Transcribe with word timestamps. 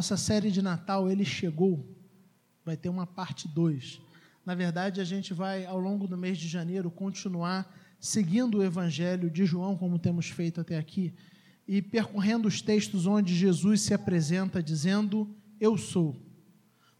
nossa 0.00 0.16
série 0.16 0.50
de 0.50 0.62
Natal, 0.62 1.10
Ele 1.10 1.26
Chegou, 1.26 1.86
vai 2.64 2.74
ter 2.74 2.88
uma 2.88 3.06
parte 3.06 3.46
2. 3.46 4.00
Na 4.46 4.54
verdade, 4.54 4.98
a 4.98 5.04
gente 5.04 5.34
vai, 5.34 5.66
ao 5.66 5.78
longo 5.78 6.08
do 6.08 6.16
mês 6.16 6.38
de 6.38 6.48
janeiro, 6.48 6.90
continuar 6.90 7.70
seguindo 7.98 8.56
o 8.56 8.64
Evangelho 8.64 9.28
de 9.28 9.44
João, 9.44 9.76
como 9.76 9.98
temos 9.98 10.30
feito 10.30 10.58
até 10.58 10.78
aqui, 10.78 11.12
e 11.68 11.82
percorrendo 11.82 12.48
os 12.48 12.62
textos 12.62 13.06
onde 13.06 13.36
Jesus 13.36 13.82
se 13.82 13.92
apresenta 13.92 14.62
dizendo: 14.62 15.28
Eu 15.60 15.76
sou. 15.76 16.16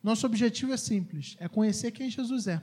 Nosso 0.02 0.26
objetivo 0.26 0.74
é 0.74 0.76
simples: 0.76 1.36
é 1.40 1.48
conhecer 1.48 1.92
quem 1.92 2.10
Jesus 2.10 2.48
é. 2.48 2.60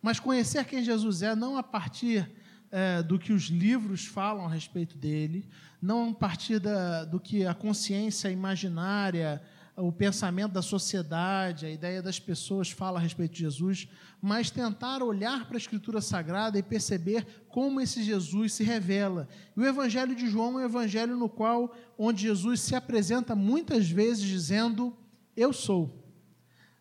Mas 0.00 0.18
conhecer 0.18 0.64
quem 0.64 0.82
Jesus 0.82 1.20
é 1.20 1.34
não 1.34 1.58
a 1.58 1.62
partir 1.62 2.32
é, 2.70 3.02
do 3.02 3.18
que 3.18 3.32
os 3.32 3.44
livros 3.44 4.06
falam 4.06 4.46
a 4.46 4.48
respeito 4.48 4.96
dele, 4.96 5.48
não 5.80 6.10
a 6.10 6.14
partir 6.14 6.58
da, 6.58 7.04
do 7.04 7.18
que 7.18 7.44
a 7.44 7.54
consciência 7.54 8.30
imaginária, 8.30 9.42
o 9.76 9.90
pensamento 9.90 10.52
da 10.52 10.62
sociedade, 10.62 11.66
a 11.66 11.70
ideia 11.70 12.02
das 12.02 12.18
pessoas 12.18 12.70
fala 12.70 12.98
a 12.98 13.02
respeito 13.02 13.32
de 13.32 13.40
Jesus, 13.40 13.88
mas 14.20 14.50
tentar 14.50 15.02
olhar 15.02 15.46
para 15.46 15.56
a 15.56 15.58
Escritura 15.58 16.00
Sagrada 16.00 16.58
e 16.58 16.62
perceber 16.62 17.26
como 17.48 17.80
esse 17.80 18.02
Jesus 18.02 18.52
se 18.52 18.64
revela. 18.64 19.26
E 19.56 19.60
o 19.60 19.66
Evangelho 19.66 20.14
de 20.14 20.28
João 20.28 20.60
é 20.60 20.62
um 20.62 20.66
evangelho 20.66 21.16
no 21.16 21.28
qual, 21.28 21.74
onde 21.96 22.22
Jesus 22.22 22.60
se 22.60 22.74
apresenta 22.74 23.34
muitas 23.34 23.88
vezes 23.88 24.24
dizendo: 24.24 24.96
Eu 25.36 25.52
sou. 25.52 25.99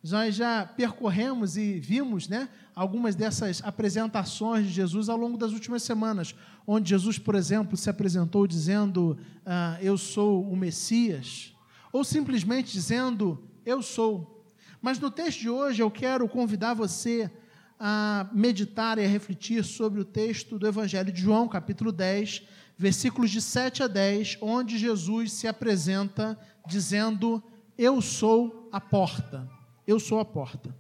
Nós 0.02 0.36
já 0.36 0.66
percorremos 0.66 1.58
e 1.58 1.78
vimos 1.78 2.30
né, 2.30 2.48
algumas 2.74 3.16
dessas 3.16 3.62
apresentações 3.64 4.66
de 4.68 4.72
Jesus 4.72 5.10
ao 5.10 5.18
longo 5.18 5.38
das 5.38 5.52
últimas 5.52 5.84
semanas, 5.84 6.34
onde 6.66 6.90
Jesus, 6.90 7.20
por 7.20 7.36
exemplo, 7.36 7.76
se 7.76 7.90
apresentou 7.90 8.48
dizendo: 8.48 9.18
ah, 9.46 9.78
Eu 9.82 9.98
sou 9.98 10.42
o 10.50 10.56
Messias, 10.56 11.54
ou 11.92 12.06
simplesmente 12.06 12.72
dizendo: 12.72 13.44
Eu 13.66 13.82
sou. 13.82 14.46
Mas 14.82 14.98
no 15.00 15.12
texto 15.12 15.42
de 15.42 15.50
hoje 15.50 15.84
eu 15.84 15.92
quero 15.92 16.30
convidar 16.30 16.74
você 16.74 17.30
a 17.78 18.30
meditar 18.32 18.98
e 18.98 19.04
a 19.04 19.08
refletir 19.08 19.66
sobre 19.66 20.00
o 20.00 20.06
texto 20.06 20.58
do 20.58 20.66
Evangelho 20.66 21.12
de 21.12 21.22
João, 21.22 21.46
capítulo 21.46 21.92
10, 21.92 22.44
versículos 22.78 23.30
de 23.32 23.42
7 23.42 23.84
a 23.84 23.88
10, 23.88 24.38
onde 24.40 24.78
Jesus 24.78 25.34
se 25.34 25.46
apresenta 25.46 26.40
dizendo: 26.66 27.44
Eu 27.78 28.02
sou 28.02 28.70
a 28.72 28.80
porta. 28.80 29.59
Eu 29.90 30.00
sou 30.00 30.20
a 30.20 30.24
porta. 30.24 30.78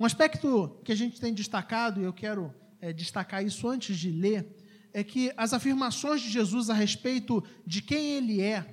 Um 0.00 0.06
aspecto 0.06 0.80
que 0.82 0.90
a 0.90 0.94
gente 0.94 1.20
tem 1.20 1.34
destacado, 1.34 2.00
e 2.00 2.04
eu 2.04 2.14
quero 2.14 2.50
é, 2.80 2.94
destacar 2.94 3.44
isso 3.44 3.68
antes 3.68 3.98
de 3.98 4.10
ler, 4.10 4.56
é 4.90 5.04
que 5.04 5.30
as 5.36 5.52
afirmações 5.52 6.22
de 6.22 6.30
Jesus 6.30 6.70
a 6.70 6.72
respeito 6.72 7.44
de 7.66 7.82
quem 7.82 8.12
ele 8.12 8.40
é, 8.40 8.64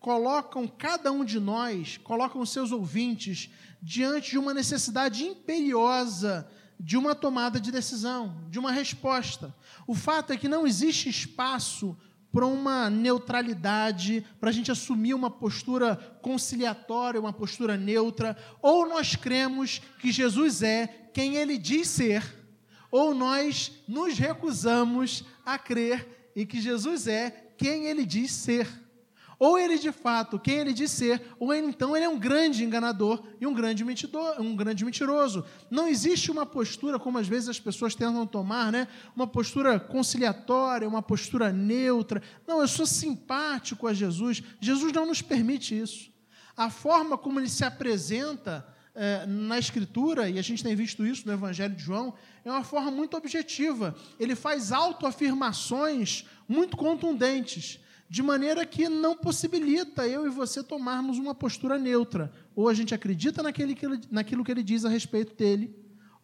colocam 0.00 0.66
cada 0.66 1.12
um 1.12 1.26
de 1.26 1.38
nós, 1.38 1.98
colocam 1.98 2.40
os 2.40 2.48
seus 2.48 2.72
ouvintes 2.72 3.50
diante 3.82 4.30
de 4.30 4.38
uma 4.38 4.54
necessidade 4.54 5.22
imperiosa 5.22 6.50
de 6.80 6.96
uma 6.96 7.14
tomada 7.14 7.60
de 7.60 7.70
decisão, 7.70 8.46
de 8.48 8.58
uma 8.58 8.72
resposta. 8.72 9.54
O 9.86 9.94
fato 9.94 10.32
é 10.32 10.38
que 10.38 10.48
não 10.48 10.66
existe 10.66 11.10
espaço 11.10 11.94
para 12.34 12.46
uma 12.46 12.90
neutralidade, 12.90 14.26
para 14.40 14.50
a 14.50 14.52
gente 14.52 14.68
assumir 14.68 15.14
uma 15.14 15.30
postura 15.30 15.94
conciliatória, 16.20 17.20
uma 17.20 17.32
postura 17.32 17.76
neutra, 17.76 18.36
ou 18.60 18.88
nós 18.88 19.14
cremos 19.14 19.80
que 20.00 20.10
Jesus 20.10 20.60
é 20.60 20.88
quem 21.14 21.36
ele 21.36 21.56
diz 21.56 21.86
ser, 21.86 22.24
ou 22.90 23.14
nós 23.14 23.70
nos 23.86 24.18
recusamos 24.18 25.24
a 25.46 25.56
crer 25.56 26.32
em 26.34 26.44
que 26.44 26.60
Jesus 26.60 27.06
é 27.06 27.52
quem 27.56 27.84
ele 27.84 28.04
diz 28.04 28.32
ser. 28.32 28.66
Ou 29.38 29.58
ele 29.58 29.78
de 29.78 29.90
fato, 29.92 30.38
quem 30.38 30.56
ele 30.56 30.72
diz 30.72 30.90
ser, 30.90 31.22
ou 31.38 31.52
então 31.52 31.96
ele 31.96 32.04
é 32.04 32.08
um 32.08 32.18
grande 32.18 32.64
enganador 32.64 33.22
e 33.40 33.46
um 33.46 33.54
grande, 33.54 33.84
mentidor, 33.84 34.40
um 34.40 34.54
grande 34.54 34.84
mentiroso. 34.84 35.44
Não 35.70 35.88
existe 35.88 36.30
uma 36.30 36.46
postura, 36.46 36.98
como 36.98 37.18
às 37.18 37.26
vezes 37.26 37.48
as 37.48 37.60
pessoas 37.60 37.94
tentam 37.94 38.26
tomar, 38.26 38.70
né? 38.70 38.88
uma 39.14 39.26
postura 39.26 39.78
conciliatória, 39.78 40.88
uma 40.88 41.02
postura 41.02 41.52
neutra. 41.52 42.22
Não, 42.46 42.60
eu 42.60 42.68
sou 42.68 42.86
simpático 42.86 43.86
a 43.86 43.94
Jesus. 43.94 44.42
Jesus 44.60 44.92
não 44.92 45.06
nos 45.06 45.20
permite 45.20 45.78
isso. 45.78 46.12
A 46.56 46.70
forma 46.70 47.18
como 47.18 47.40
ele 47.40 47.48
se 47.48 47.64
apresenta 47.64 48.66
é, 48.94 49.26
na 49.26 49.58
Escritura, 49.58 50.28
e 50.30 50.38
a 50.38 50.42
gente 50.42 50.62
tem 50.62 50.76
visto 50.76 51.04
isso 51.04 51.26
no 51.26 51.32
Evangelho 51.32 51.74
de 51.74 51.82
João, 51.82 52.14
é 52.44 52.50
uma 52.50 52.62
forma 52.62 52.90
muito 52.90 53.16
objetiva. 53.16 53.94
Ele 54.20 54.36
faz 54.36 54.70
autoafirmações 54.70 56.24
muito 56.48 56.76
contundentes 56.76 57.80
de 58.08 58.22
maneira 58.22 58.64
que 58.66 58.88
não 58.88 59.16
possibilita 59.16 60.06
eu 60.06 60.26
e 60.26 60.30
você 60.30 60.62
tomarmos 60.62 61.18
uma 61.18 61.34
postura 61.34 61.78
neutra. 61.78 62.32
Ou 62.54 62.68
a 62.68 62.74
gente 62.74 62.94
acredita 62.94 63.42
naquele 63.42 63.74
que 63.74 63.86
ele, 63.86 64.00
naquilo 64.10 64.44
que 64.44 64.50
ele 64.50 64.62
diz 64.62 64.84
a 64.84 64.88
respeito 64.88 65.34
dele, 65.34 65.74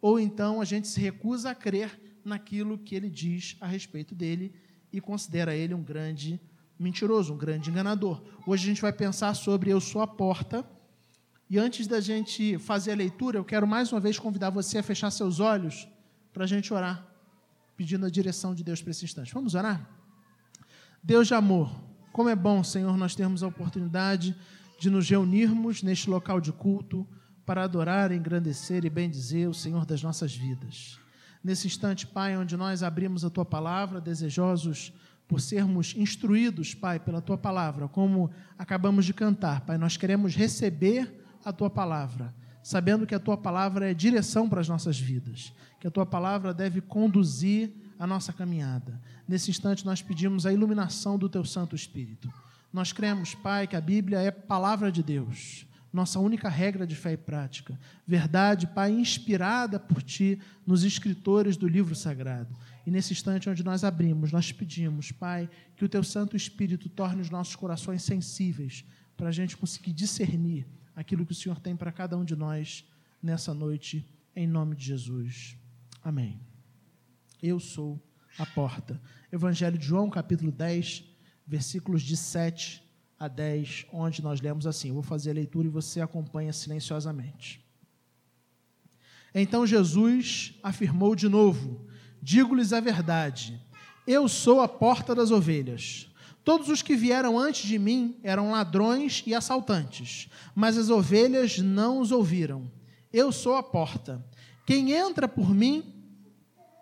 ou 0.01 0.19
então 0.19 0.61
a 0.61 0.65
gente 0.65 0.89
se 0.89 1.01
recusa 1.01 1.51
a 1.51 1.55
crer 1.55 2.01
naquilo 2.25 2.79
que 2.79 2.95
ele 2.95 3.09
diz 3.09 3.57
a 3.61 3.67
respeito 3.67 4.15
dele 4.15 4.53
e 4.93 5.01
considera 5.01 5.55
ele 5.55 5.75
um 5.75 5.83
grande 5.83 6.41
mentiroso, 6.79 7.35
um 7.35 7.37
grande 7.37 7.71
enganador. 7.71 8.23
Hoje 8.47 8.65
a 8.65 8.69
gente 8.69 8.83
vai 8.83 8.93
pensar 8.93 9.35
sobre 9.35 9.71
Eu 9.71 9.81
Sou 9.81 10.01
a 10.01 10.07
Porta. 10.07 10.65
E 11.49 11.59
antes 11.59 11.87
da 11.87 12.01
gente 12.01 12.57
fazer 12.59 12.93
a 12.93 12.95
leitura, 12.95 13.37
eu 13.39 13.45
quero 13.45 13.67
mais 13.67 13.93
uma 13.93 14.01
vez 14.01 14.19
convidar 14.19 14.51
você 14.51 14.79
a 14.79 14.83
fechar 14.83 15.11
seus 15.11 15.41
olhos 15.41 15.89
para 16.33 16.45
a 16.45 16.47
gente 16.47 16.73
orar, 16.73 17.05
pedindo 17.77 18.07
a 18.07 18.11
direção 18.11 18.55
de 18.55 18.63
Deus 18.63 18.81
para 18.81 18.93
esse 18.93 19.05
instante. 19.05 19.35
Vamos 19.35 19.57
orar? 19.57 20.00
Deus 21.03 21.29
de 21.29 21.35
amor, 21.35 21.71
como 22.13 22.29
é 22.29 22.37
bom, 22.37 22.63
Senhor, 22.63 22.97
nós 22.97 23.15
termos 23.15 23.43
a 23.43 23.49
oportunidade 23.49 24.37
de 24.79 24.91
nos 24.91 25.09
reunirmos 25.09 25.83
neste 25.83 26.11
local 26.11 26.41
de 26.41 26.53
culto 26.53 27.07
para 27.47 27.65
adorar, 27.65 28.13
engrandecer 28.13 28.85
e 28.85 28.91
bendizer 28.91 29.49
o 29.49 29.55
Senhor 29.55 29.87
das 29.87 30.03
nossas 30.03 30.35
vidas. 30.35 30.99
Nesse 31.43 31.67
instante, 31.67 32.07
Pai, 32.07 32.37
onde 32.37 32.57
nós 32.57 32.83
abrimos 32.83 33.25
a 33.25 33.31
tua 33.31 33.47
palavra, 33.47 34.01
desejosos 34.01 34.93
por 35.27 35.41
sermos 35.41 35.95
instruídos, 35.97 36.75
Pai, 36.75 37.01
pela 37.01 37.23
tua 37.23 37.39
palavra, 37.39 37.89
como 37.89 38.31
acabamos 38.59 39.07
de 39.07 39.15
cantar, 39.15 39.63
Pai, 39.63 39.79
nós 39.79 39.97
queremos 39.97 40.35
receber 40.35 41.25
a 41.45 41.53
tua 41.53 41.71
palavra, 41.71 42.35
sabendo 42.63 43.07
que 43.07 43.15
a 43.15 43.21
tua 43.21 43.39
palavra 43.39 43.91
é 43.91 43.95
direção 43.95 44.49
para 44.49 44.61
as 44.61 44.69
nossas 44.69 45.01
vidas, 45.01 45.53
que 45.81 45.87
a 45.87 45.91
tua 45.91 46.05
palavra 46.05 46.53
deve 46.53 46.83
conduzir 46.83 47.73
a 47.99 48.07
nossa 48.07 48.33
caminhada. 48.33 49.01
Nesse 49.31 49.49
instante, 49.49 49.87
nós 49.87 50.03
pedimos 50.03 50.45
a 50.45 50.53
iluminação 50.53 51.17
do 51.17 51.29
Teu 51.29 51.45
Santo 51.45 51.77
Espírito. 51.77 52.29
Nós 52.73 52.93
cremos, 52.93 53.33
Pai, 53.33 53.65
que 53.69 53.77
a 53.77 53.81
Bíblia 53.81 54.19
é 54.19 54.29
palavra 54.33 54.91
de 54.91 55.05
Deus, 55.05 55.65
nossa 55.93 56.19
única 56.19 56.49
regra 56.49 56.85
de 56.85 56.97
fé 56.97 57.13
e 57.13 57.17
prática. 57.17 57.79
Verdade, 58.05 58.67
Pai, 58.67 58.91
inspirada 58.91 59.79
por 59.79 60.03
Ti 60.03 60.41
nos 60.67 60.83
escritores 60.83 61.57
do 61.57 61.69
livro 61.69 61.95
sagrado. 61.95 62.57
E 62.85 62.91
nesse 62.91 63.13
instante 63.13 63.49
onde 63.49 63.63
nós 63.63 63.85
abrimos, 63.85 64.33
nós 64.33 64.51
pedimos, 64.51 65.13
Pai, 65.13 65.49
que 65.77 65.85
o 65.85 65.89
Teu 65.89 66.03
Santo 66.03 66.37
Espírito 66.37 66.89
torne 66.89 67.23
os 67.23 67.31
nossos 67.31 67.55
corações 67.55 68.03
sensíveis 68.03 68.85
para 69.17 69.29
a 69.29 69.33
gente 69.33 69.57
conseguir 69.57 69.93
discernir 69.93 70.67
aquilo 70.93 71.25
que 71.25 71.31
o 71.31 71.37
Senhor 71.37 71.61
tem 71.61 71.77
para 71.77 71.93
cada 71.93 72.19
um 72.19 72.25
de 72.25 72.35
nós 72.35 72.85
nessa 73.23 73.55
noite, 73.55 74.05
em 74.35 74.49
nome 74.49 74.75
de 74.75 74.87
Jesus. 74.87 75.57
Amém. 76.03 76.41
Eu 77.41 77.61
sou 77.61 78.10
a 78.39 78.47
porta. 78.47 79.01
Evangelho 79.33 79.79
de 79.79 79.87
João, 79.87 80.11
capítulo 80.11 80.51
10, 80.51 81.05
versículos 81.47 82.03
de 82.03 82.17
7 82.17 82.83
a 83.19 83.29
10, 83.29 83.87
onde 83.93 84.23
nós 84.23 84.41
lemos 84.41 84.67
assim. 84.67 84.93
Vou 84.93 85.03
fazer 85.03 85.31
a 85.31 85.35
leitura 85.35 85.67
e 85.67 85.71
você 85.71 86.01
acompanha 86.01 86.53
silenciosamente. 86.53 87.65
Então 89.35 89.67
Jesus 89.67 90.55
afirmou 90.63 91.15
de 91.15 91.29
novo: 91.29 91.87
Digo-lhes 92.23 92.73
a 92.73 92.81
verdade, 92.81 93.61
eu 94.07 94.29
sou 94.29 94.61
a 94.61 94.69
porta 94.69 95.15
das 95.15 95.31
ovelhas. 95.31 96.09
Todos 96.43 96.69
os 96.69 96.83
que 96.83 96.97
vieram 96.97 97.39
antes 97.39 97.69
de 97.69 97.79
mim 97.79 98.19
eram 98.23 98.51
ladrões 98.51 99.23
e 99.27 99.35
assaltantes, 99.35 100.29
mas 100.55 100.79
as 100.79 100.89
ovelhas 100.89 101.59
não 101.59 102.01
os 102.01 102.11
ouviram. 102.11 102.71
Eu 103.13 103.31
sou 103.31 103.55
a 103.57 103.63
porta. 103.63 104.25
Quem 104.67 104.93
entra 104.93 105.29
por 105.29 105.55
mim 105.55 105.95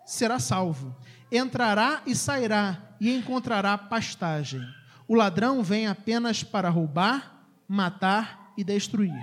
será 0.05 0.39
salvo. 0.39 0.95
Entrará 1.31 2.01
e 2.05 2.15
sairá 2.15 2.95
e 2.99 3.13
encontrará 3.13 3.77
pastagem. 3.77 4.61
O 5.07 5.15
ladrão 5.15 5.63
vem 5.63 5.87
apenas 5.87 6.43
para 6.43 6.69
roubar, 6.69 7.45
matar 7.67 8.53
e 8.57 8.63
destruir. 8.63 9.13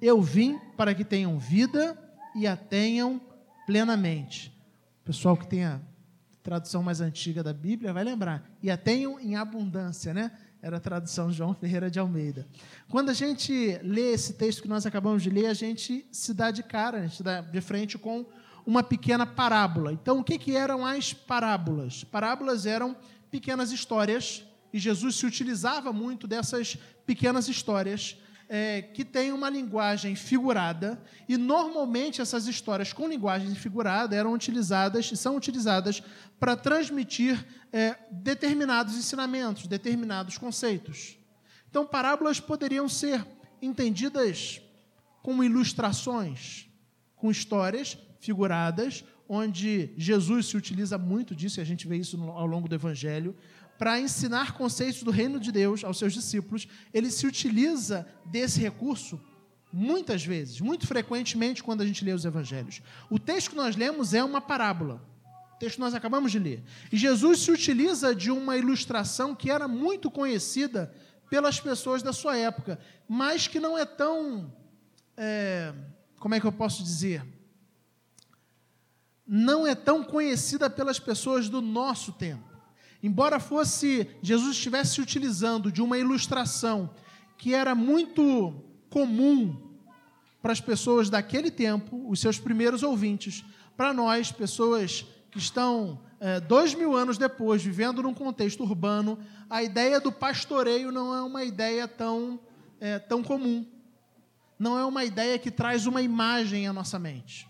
Eu 0.00 0.20
vim 0.20 0.58
para 0.76 0.94
que 0.94 1.04
tenham 1.04 1.38
vida 1.38 1.98
e 2.34 2.46
a 2.46 2.56
tenham 2.56 3.20
plenamente. 3.66 4.52
Pessoal 5.04 5.36
que 5.36 5.46
tem 5.46 5.64
a 5.64 5.80
tradução 6.42 6.82
mais 6.82 7.00
antiga 7.00 7.42
da 7.42 7.52
Bíblia 7.52 7.92
vai 7.92 8.04
lembrar. 8.04 8.48
E 8.62 8.70
a 8.70 8.76
tenham 8.76 9.18
em 9.18 9.34
abundância, 9.34 10.14
né? 10.14 10.30
Era 10.62 10.76
a 10.76 10.80
tradução 10.80 11.28
de 11.28 11.36
João 11.36 11.54
Ferreira 11.54 11.90
de 11.90 11.98
Almeida. 11.98 12.46
Quando 12.88 13.10
a 13.10 13.14
gente 13.14 13.78
lê 13.82 14.12
esse 14.12 14.34
texto 14.34 14.62
que 14.62 14.68
nós 14.68 14.86
acabamos 14.86 15.22
de 15.22 15.30
ler, 15.30 15.46
a 15.46 15.54
gente 15.54 16.06
se 16.12 16.32
dá 16.32 16.50
de 16.50 16.62
cara, 16.62 16.98
a 16.98 17.02
gente 17.02 17.16
se 17.16 17.22
dá 17.22 17.40
de 17.40 17.60
frente 17.60 17.98
com 17.98 18.24
uma 18.66 18.82
pequena 18.82 19.24
parábola. 19.24 19.92
Então, 19.92 20.18
o 20.18 20.24
que, 20.24 20.36
que 20.36 20.56
eram 20.56 20.84
as 20.84 21.12
parábolas? 21.12 22.02
Parábolas 22.02 22.66
eram 22.66 22.96
pequenas 23.30 23.70
histórias, 23.70 24.44
e 24.72 24.78
Jesus 24.78 25.16
se 25.16 25.24
utilizava 25.24 25.92
muito 25.92 26.26
dessas 26.26 26.76
pequenas 27.06 27.48
histórias 27.48 28.18
é, 28.48 28.82
que 28.82 29.04
têm 29.04 29.32
uma 29.32 29.48
linguagem 29.48 30.16
figurada, 30.16 31.00
e 31.28 31.36
normalmente 31.36 32.20
essas 32.20 32.48
histórias 32.48 32.92
com 32.92 33.08
linguagem 33.08 33.54
figurada 33.54 34.16
eram 34.16 34.32
utilizadas 34.32 35.10
e 35.12 35.16
são 35.16 35.36
utilizadas 35.36 36.02
para 36.38 36.56
transmitir 36.56 37.46
é, 37.72 37.96
determinados 38.10 38.96
ensinamentos, 38.96 39.68
determinados 39.68 40.38
conceitos. 40.38 41.16
Então, 41.70 41.86
parábolas 41.86 42.40
poderiam 42.40 42.88
ser 42.88 43.24
entendidas 43.62 44.60
como 45.22 45.44
ilustrações, 45.44 46.68
com 47.16 47.30
histórias 47.30 47.98
figuradas, 48.26 49.04
onde 49.28 49.90
Jesus 49.96 50.46
se 50.46 50.56
utiliza 50.56 50.98
muito 50.98 51.34
disso, 51.34 51.58
e 51.58 51.62
a 51.62 51.64
gente 51.64 51.88
vê 51.88 51.96
isso 51.96 52.20
ao 52.30 52.46
longo 52.46 52.68
do 52.68 52.74
Evangelho, 52.74 53.34
para 53.78 54.00
ensinar 54.00 54.52
conceitos 54.52 55.02
do 55.02 55.10
reino 55.10 55.38
de 55.38 55.52
Deus 55.52 55.84
aos 55.84 55.98
seus 55.98 56.12
discípulos, 56.12 56.66
ele 56.92 57.10
se 57.10 57.26
utiliza 57.26 58.06
desse 58.24 58.60
recurso 58.60 59.20
muitas 59.72 60.24
vezes, 60.24 60.60
muito 60.60 60.86
frequentemente 60.86 61.62
quando 61.62 61.82
a 61.82 61.86
gente 61.86 62.04
lê 62.04 62.12
os 62.12 62.24
evangelhos. 62.24 62.80
O 63.10 63.18
texto 63.18 63.50
que 63.50 63.56
nós 63.56 63.76
lemos 63.76 64.14
é 64.14 64.24
uma 64.24 64.40
parábola. 64.40 65.02
O 65.54 65.58
texto 65.58 65.76
que 65.76 65.80
nós 65.80 65.94
acabamos 65.94 66.32
de 66.32 66.38
ler. 66.38 66.62
E 66.90 66.96
Jesus 66.96 67.40
se 67.40 67.50
utiliza 67.50 68.14
de 68.14 68.30
uma 68.30 68.56
ilustração 68.56 69.34
que 69.34 69.50
era 69.50 69.68
muito 69.68 70.10
conhecida 70.10 70.94
pelas 71.28 71.60
pessoas 71.60 72.02
da 72.02 72.12
sua 72.12 72.36
época, 72.36 72.78
mas 73.08 73.46
que 73.46 73.60
não 73.60 73.76
é 73.76 73.84
tão. 73.84 74.50
É, 75.16 75.74
como 76.18 76.34
é 76.34 76.40
que 76.40 76.46
eu 76.46 76.52
posso 76.52 76.82
dizer? 76.82 77.22
Não 79.26 79.66
é 79.66 79.74
tão 79.74 80.04
conhecida 80.04 80.70
pelas 80.70 80.98
pessoas 80.98 81.48
do 81.48 81.60
nosso 81.60 82.12
tempo. 82.12 82.44
Embora 83.02 83.38
fosse 83.38 84.08
Jesus 84.22 84.56
estivesse 84.56 85.00
utilizando 85.00 85.70
de 85.70 85.82
uma 85.82 85.98
ilustração 85.98 86.90
que 87.36 87.54
era 87.54 87.74
muito 87.74 88.54
comum 88.88 89.76
para 90.40 90.52
as 90.52 90.60
pessoas 90.60 91.10
daquele 91.10 91.50
tempo, 91.50 92.08
os 92.08 92.20
seus 92.20 92.38
primeiros 92.38 92.82
ouvintes, 92.82 93.44
para 93.76 93.92
nós, 93.92 94.32
pessoas 94.32 95.04
que 95.30 95.38
estão 95.38 96.00
é, 96.18 96.40
dois 96.40 96.74
mil 96.74 96.96
anos 96.96 97.18
depois, 97.18 97.62
vivendo 97.62 98.02
num 98.02 98.14
contexto 98.14 98.62
urbano, 98.62 99.18
a 99.50 99.62
ideia 99.62 100.00
do 100.00 100.10
pastoreio 100.10 100.90
não 100.90 101.14
é 101.14 101.20
uma 101.22 101.44
ideia 101.44 101.86
tão, 101.86 102.40
é, 102.80 102.98
tão 102.98 103.22
comum. 103.22 103.66
Não 104.58 104.78
é 104.78 104.84
uma 104.84 105.04
ideia 105.04 105.38
que 105.38 105.50
traz 105.50 105.86
uma 105.86 106.00
imagem 106.00 106.66
à 106.66 106.72
nossa 106.72 106.98
mente. 106.98 107.46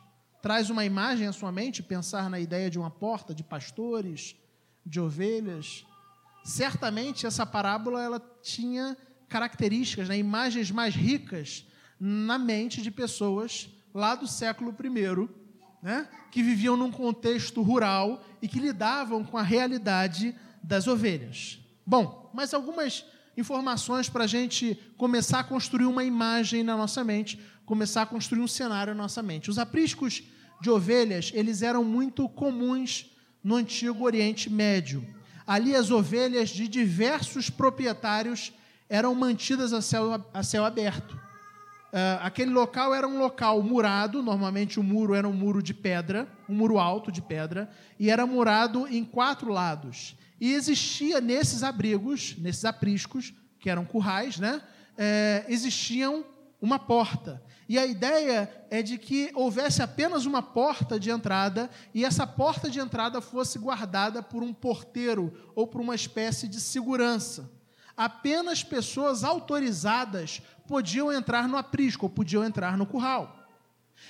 Traz 0.47 0.71
uma 0.71 0.85
imagem 0.85 1.27
à 1.27 1.33
sua 1.33 1.51
mente, 1.51 1.83
pensar 1.83 2.31
na 2.31 2.39
ideia 2.39 2.71
de 2.71 2.79
uma 2.79 2.89
porta, 2.89 3.35
de 3.35 3.43
pastores, 3.43 4.37
de 4.87 5.01
ovelhas. 5.01 5.85
Certamente 6.45 7.27
essa 7.27 7.45
parábola 7.45 8.01
ela 8.01 8.23
tinha 8.45 8.97
características, 9.29 10.09
né, 10.09 10.17
imagens 10.17 10.71
mais 10.71 10.95
ricas 10.95 11.67
na 11.99 12.39
mente 12.39 12.81
de 12.81 12.93
pessoas 12.93 13.69
lá 13.93 14.15
do 14.15 14.29
século 14.29 14.73
I, 14.73 15.29
né, 15.83 16.09
que 16.31 16.45
viviam 16.45 16.77
num 16.77 16.93
contexto 16.93 17.61
rural 17.61 18.25
e 18.41 18.47
que 18.47 18.61
lidavam 18.61 19.25
com 19.25 19.37
a 19.37 19.43
realidade 19.43 20.33
das 20.63 20.87
ovelhas. 20.87 21.59
Bom, 21.85 22.31
mas 22.33 22.55
algumas 22.55 23.05
informações 23.37 24.09
para 24.09 24.23
a 24.23 24.29
gente 24.29 24.79
começar 24.97 25.41
a 25.41 25.45
construir 25.45 25.87
uma 25.87 26.05
imagem 26.05 26.63
na 26.63 26.77
nossa 26.77 27.03
mente, 27.03 27.37
começar 27.65 28.03
a 28.03 28.07
construir 28.07 28.43
um 28.43 28.47
cenário 28.47 28.95
na 28.95 29.03
nossa 29.03 29.25
mente. 29.25 29.51
Os 29.51 29.59
apriscos 29.59 30.23
de 30.61 30.71
ovelhas, 30.71 31.31
eles 31.35 31.63
eram 31.63 31.85
muito 31.85 32.29
comuns 32.29 33.11
no 33.43 33.57
antigo 33.57 34.05
Oriente 34.05 34.51
Médio. 34.51 35.07
Ali 35.47 35.77
as 35.77 35.91
ovelhas 35.91 36.49
de 36.49 36.67
diversos 36.67 37.49
proprietários 37.49 38.53
eram 38.89 39.15
mantidas 39.15 39.73
a 39.73 39.81
céu, 39.81 40.25
a 40.33 40.43
céu 40.43 40.65
aberto. 40.65 41.15
Uh, 41.15 42.19
aquele 42.21 42.51
local 42.51 42.95
era 42.95 43.07
um 43.07 43.19
local 43.19 43.63
murado, 43.63 44.23
normalmente 44.23 44.81
o 44.81 44.83
muro 44.83 45.15
era 45.15 45.27
um 45.27 45.33
muro 45.33 45.63
de 45.63 45.73
pedra, 45.73 46.29
um 46.49 46.55
muro 46.55 46.79
alto 46.79 47.13
de 47.13 47.23
pedra, 47.23 47.71
e 47.99 48.11
era 48.11 48.27
murado 48.27 48.87
em 48.89 49.05
quatro 49.05 49.53
lados. 49.53 50.17
E 50.41 50.53
existia 50.53 51.21
nesses 51.21 51.63
abrigos, 51.63 52.37
nesses 52.39 52.65
apriscos, 52.65 53.33
que 53.61 53.71
eram 53.71 53.85
currais, 53.85 54.39
né, 54.39 54.61
é, 54.99 55.45
existiam 55.49 56.25
uma 56.61 56.79
porta. 56.79 57.43
E 57.69 57.79
a 57.79 57.87
ideia 57.87 58.51
é 58.71 58.83
de 58.83 58.97
que 58.97 59.31
houvesse 59.35 59.83
apenas 59.83 60.25
uma 60.25 60.43
porta 60.43 61.01
de 61.01 61.11
entrada 61.11 61.69
e 61.93 62.05
essa 62.05 62.27
porta 62.27 62.71
de 62.71 62.79
entrada 62.79 63.21
fosse 63.21 63.59
guardada 63.59 64.23
por 64.23 64.43
um 64.43 64.55
porteiro 64.55 65.51
ou 65.55 65.67
por 65.67 65.81
uma 65.81 65.95
espécie 65.95 66.47
de 66.47 66.61
segurança. 66.61 67.51
Apenas 67.97 68.63
pessoas 68.63 69.25
autorizadas 69.25 70.43
podiam 70.69 71.13
entrar 71.13 71.49
no 71.49 71.57
aprisco 71.57 72.07
ou 72.07 72.11
podiam 72.11 72.45
entrar 72.45 72.77
no 72.77 72.87
curral. 72.87 73.37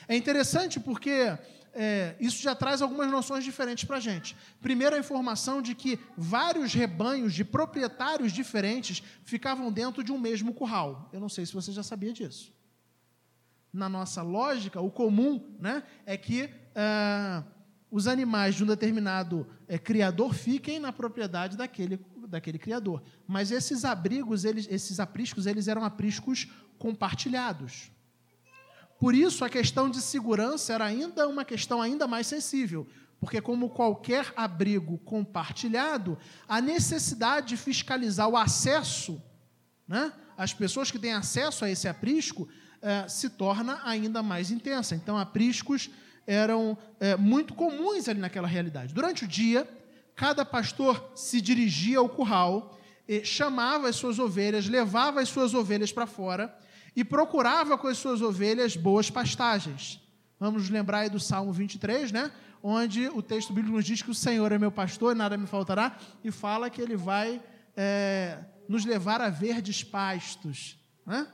É 0.09 0.17
interessante 0.17 0.79
porque 0.81 1.39
é, 1.77 2.17
isso 2.19 2.43
já 2.43 2.55
traz 2.55 2.83
algumas 2.83 3.11
noções 3.11 3.45
diferentes 3.45 3.85
para 3.85 3.99
a 3.99 4.01
gente. 4.01 4.37
Primeiro, 4.61 4.97
a 4.97 4.99
informação 4.99 5.63
de 5.63 5.75
que 5.75 5.99
vários 6.17 6.73
rebanhos 6.73 7.35
de 7.35 7.45
proprietários 7.45 8.33
diferentes 8.33 9.03
ficavam 9.25 9.71
dentro 9.71 10.03
de 10.03 10.11
um 10.11 10.19
mesmo 10.19 10.53
curral. 10.55 11.09
Eu 11.13 11.21
não 11.21 11.29
sei 11.29 11.45
se 11.47 11.53
você 11.53 11.71
já 11.71 11.83
sabia 11.83 12.13
disso 12.13 12.57
na 13.77 13.89
nossa 13.89 14.23
lógica, 14.23 14.81
o 14.81 14.91
comum 14.91 15.55
né, 15.61 15.83
é 16.07 16.17
que 16.17 16.49
ah, 16.75 17.45
os 17.91 18.07
animais 18.07 18.55
de 18.55 18.65
um 18.65 18.67
determinado 18.67 19.47
é, 19.69 19.79
criador 19.79 20.35
fiquem 20.35 20.81
na 20.81 20.93
propriedade 20.93 21.57
daquele, 21.57 22.01
daquele 22.27 22.59
criador. 22.59 23.03
Mas 23.27 23.51
esses 23.51 23.85
abrigos, 23.85 24.45
eles, 24.45 24.67
esses 24.71 24.99
apriscos, 24.99 25.47
eles 25.47 25.69
eram 25.69 25.85
apriscos 25.85 26.49
compartilhados. 26.79 27.91
Por 28.99 29.15
isso, 29.15 29.45
a 29.45 29.51
questão 29.51 29.91
de 29.91 30.01
segurança 30.01 30.73
era 30.73 30.85
ainda 30.85 31.29
uma 31.29 31.45
questão 31.45 31.83
ainda 31.83 32.07
mais 32.07 32.27
sensível, 32.27 32.87
porque, 33.21 33.41
como 33.41 33.71
qualquer 33.71 34.33
abrigo 34.37 34.99
compartilhado, 34.99 36.19
a 36.49 36.61
necessidade 36.61 37.49
de 37.49 37.57
fiscalizar 37.57 38.29
o 38.29 38.37
acesso, 38.37 39.23
né, 39.87 40.13
as 40.37 40.55
pessoas 40.55 40.91
que 40.91 40.99
têm 40.99 41.13
acesso 41.13 41.65
a 41.65 41.71
esse 41.71 41.89
aprisco, 41.89 42.49
é, 42.81 43.09
se 43.09 43.31
torna 43.31 43.81
ainda 43.85 44.23
mais 44.23 44.51
intensa. 44.51 44.95
Então, 44.95 45.17
apriscos 45.19 45.91
eram 46.27 46.77
é, 46.99 47.17
muito 47.17 47.55
comuns 47.55 48.09
ali 48.09 48.21
naquela 48.21 48.49
realidade. 48.49 48.95
Durante 48.95 49.25
o 49.25 49.29
dia, 49.29 49.69
cada 50.15 50.45
pastor 50.45 51.13
se 51.15 51.41
dirigia 51.41 51.99
ao 51.99 52.09
curral, 52.09 52.79
chamava 53.23 53.89
as 53.89 53.95
suas 53.95 54.19
ovelhas, 54.19 54.67
levava 54.67 55.21
as 55.21 55.29
suas 55.29 55.55
ovelhas 55.55 55.93
para 55.93 56.07
fora 56.07 56.53
e 56.97 57.05
procurava 57.05 57.77
com 57.77 57.87
as 57.87 57.99
suas 57.99 58.23
ovelhas 58.23 58.75
boas 58.75 59.11
pastagens. 59.11 60.01
Vamos 60.41 60.71
lembrar 60.71 61.01
aí 61.01 61.11
do 61.11 61.21
Salmo 61.21 61.53
23, 61.53 62.11
né? 62.11 62.33
onde 62.63 63.07
o 63.09 63.23
texto 63.23 63.53
bíblico 63.53 63.77
nos 63.77 63.85
diz 63.85 64.03
que 64.03 64.11
o 64.11 64.15
Senhor 64.15 64.51
é 64.51 64.59
meu 64.59 64.73
pastor 64.73 65.15
e 65.15 65.19
nada 65.19 65.37
me 65.37 65.47
faltará, 65.47 65.97
e 66.25 66.33
fala 66.33 66.69
que 66.69 66.81
ele 66.81 66.97
vai 66.97 67.41
é, 67.77 68.39
nos 68.69 68.85
levar 68.85 69.21
a 69.21 69.29
verdes 69.29 69.85
pastos. 69.85 70.77
Né? 71.07 71.27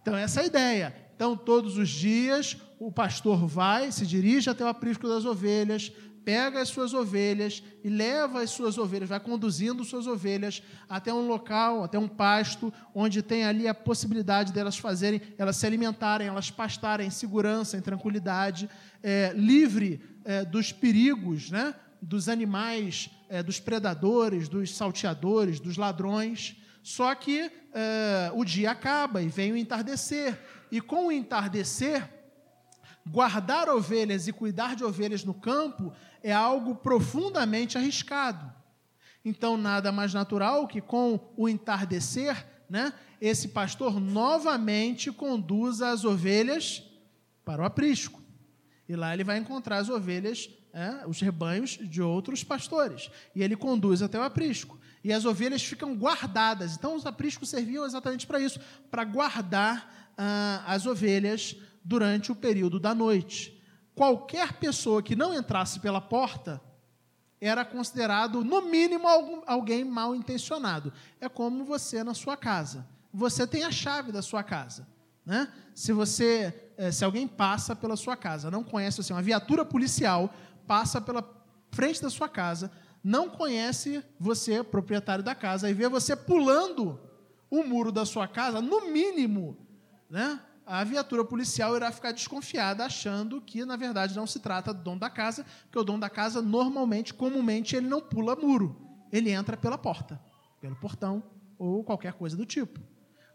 Então, 0.00 0.14
essa 0.14 0.40
é 0.40 0.42
a 0.44 0.46
ideia. 0.46 0.96
Então, 1.16 1.36
todos 1.36 1.76
os 1.76 1.88
dias, 1.88 2.56
o 2.78 2.92
pastor 2.92 3.46
vai, 3.46 3.90
se 3.90 4.06
dirige 4.06 4.50
até 4.50 4.64
o 4.64 4.68
aprisco 4.68 5.08
das 5.08 5.24
ovelhas, 5.24 5.90
pega 6.26 6.60
as 6.60 6.70
suas 6.70 6.92
ovelhas 6.92 7.62
e 7.84 7.88
leva 7.88 8.42
as 8.42 8.50
suas 8.50 8.76
ovelhas, 8.76 9.08
vai 9.08 9.20
conduzindo 9.20 9.84
suas 9.84 10.08
ovelhas 10.08 10.60
até 10.88 11.14
um 11.14 11.28
local, 11.28 11.84
até 11.84 11.96
um 12.00 12.08
pasto, 12.08 12.74
onde 12.92 13.22
tem 13.22 13.44
ali 13.44 13.68
a 13.68 13.72
possibilidade 13.72 14.52
delas 14.52 14.76
fazerem, 14.76 15.22
elas 15.38 15.56
se 15.56 15.64
alimentarem, 15.64 16.26
elas 16.26 16.50
pastarem 16.50 17.06
em 17.06 17.10
segurança, 17.10 17.76
em 17.76 17.80
tranquilidade, 17.80 18.68
é, 19.04 19.32
livre 19.36 20.00
é, 20.24 20.44
dos 20.44 20.72
perigos, 20.72 21.48
né? 21.52 21.72
dos 22.02 22.28
animais, 22.28 23.08
é, 23.28 23.40
dos 23.40 23.60
predadores, 23.60 24.48
dos 24.48 24.74
salteadores, 24.74 25.60
dos 25.60 25.76
ladrões. 25.76 26.56
Só 26.82 27.14
que 27.14 27.46
uh, 27.46 28.38
o 28.38 28.44
dia 28.44 28.70
acaba 28.70 29.20
e 29.20 29.28
vem 29.28 29.52
o 29.52 29.56
entardecer. 29.56 30.38
E 30.70 30.80
com 30.80 31.06
o 31.06 31.12
entardecer, 31.12 32.15
guardar 33.06 33.68
ovelhas 33.68 34.26
e 34.26 34.32
cuidar 34.32 34.74
de 34.74 34.84
ovelhas 34.84 35.24
no 35.24 35.32
campo 35.32 35.92
é 36.22 36.32
algo 36.32 36.74
profundamente 36.74 37.78
arriscado. 37.78 38.52
Então, 39.24 39.56
nada 39.56 39.90
mais 39.90 40.12
natural 40.12 40.66
que 40.66 40.80
com 40.80 41.18
o 41.36 41.48
entardecer, 41.48 42.46
né, 42.68 42.92
esse 43.20 43.48
pastor 43.48 44.00
novamente 44.00 45.10
conduza 45.12 45.90
as 45.90 46.04
ovelhas 46.04 46.82
para 47.44 47.62
o 47.62 47.64
aprisco. 47.64 48.20
E 48.88 48.94
lá 48.94 49.12
ele 49.12 49.24
vai 49.24 49.38
encontrar 49.38 49.78
as 49.78 49.88
ovelhas, 49.88 50.48
é, 50.72 51.06
os 51.06 51.20
rebanhos 51.20 51.78
de 51.80 52.00
outros 52.00 52.44
pastores. 52.44 53.10
E 53.34 53.42
ele 53.42 53.56
conduz 53.56 54.02
até 54.02 54.18
o 54.18 54.22
aprisco 54.22 54.78
e 55.02 55.12
as 55.12 55.24
ovelhas 55.24 55.62
ficam 55.62 55.94
guardadas. 55.94 56.74
Então, 56.74 56.96
os 56.96 57.06
apriscos 57.06 57.48
serviam 57.48 57.84
exatamente 57.84 58.26
para 58.26 58.40
isso, 58.40 58.58
para 58.90 59.04
guardar 59.04 60.12
ah, 60.18 60.64
as 60.66 60.84
ovelhas 60.84 61.54
durante 61.86 62.32
o 62.32 62.34
período 62.34 62.80
da 62.80 62.92
noite. 62.92 63.62
Qualquer 63.94 64.54
pessoa 64.54 65.00
que 65.00 65.14
não 65.14 65.32
entrasse 65.32 65.78
pela 65.78 66.00
porta 66.00 66.60
era 67.40 67.64
considerado, 67.64 68.42
no 68.42 68.62
mínimo, 68.62 69.06
alguém 69.46 69.84
mal 69.84 70.14
intencionado. 70.14 70.92
É 71.20 71.28
como 71.28 71.64
você 71.64 72.02
na 72.02 72.12
sua 72.12 72.36
casa. 72.36 72.86
você 73.12 73.46
tem 73.46 73.64
a 73.64 73.70
chave 73.70 74.12
da 74.12 74.20
sua 74.20 74.42
casa. 74.42 74.86
Né? 75.24 75.50
Se 75.74 75.90
você, 75.90 76.72
eh, 76.76 76.92
se 76.92 77.02
alguém 77.02 77.26
passa 77.26 77.74
pela 77.74 77.96
sua 77.96 78.14
casa, 78.14 78.50
não 78.50 78.62
conhece 78.62 79.02
você, 79.02 79.10
uma 79.10 79.22
viatura 79.22 79.64
policial 79.64 80.34
passa 80.66 81.00
pela 81.00 81.24
frente 81.70 82.02
da 82.02 82.10
sua 82.10 82.28
casa, 82.28 82.70
não 83.02 83.30
conhece 83.30 84.04
você, 84.20 84.62
proprietário 84.62 85.24
da 85.24 85.34
casa, 85.34 85.70
e 85.70 85.72
vê 85.72 85.88
você 85.88 86.14
pulando 86.14 87.00
o 87.48 87.62
muro 87.62 87.90
da 87.90 88.04
sua 88.04 88.28
casa, 88.28 88.60
no 88.60 88.92
mínimo, 88.92 89.56
né? 90.10 90.38
A 90.66 90.82
viatura 90.82 91.24
policial 91.24 91.76
irá 91.76 91.92
ficar 91.92 92.10
desconfiada, 92.10 92.84
achando 92.84 93.40
que, 93.40 93.64
na 93.64 93.76
verdade, 93.76 94.16
não 94.16 94.26
se 94.26 94.40
trata 94.40 94.74
do 94.74 94.82
dono 94.82 94.98
da 94.98 95.08
casa, 95.08 95.46
porque 95.62 95.78
o 95.78 95.84
dono 95.84 96.00
da 96.00 96.10
casa, 96.10 96.42
normalmente, 96.42 97.14
comumente, 97.14 97.76
ele 97.76 97.86
não 97.86 98.00
pula 98.00 98.34
muro, 98.34 98.76
ele 99.12 99.30
entra 99.30 99.56
pela 99.56 99.78
porta, 99.78 100.20
pelo 100.60 100.74
portão 100.74 101.22
ou 101.56 101.84
qualquer 101.84 102.14
coisa 102.14 102.36
do 102.36 102.44
tipo. 102.44 102.80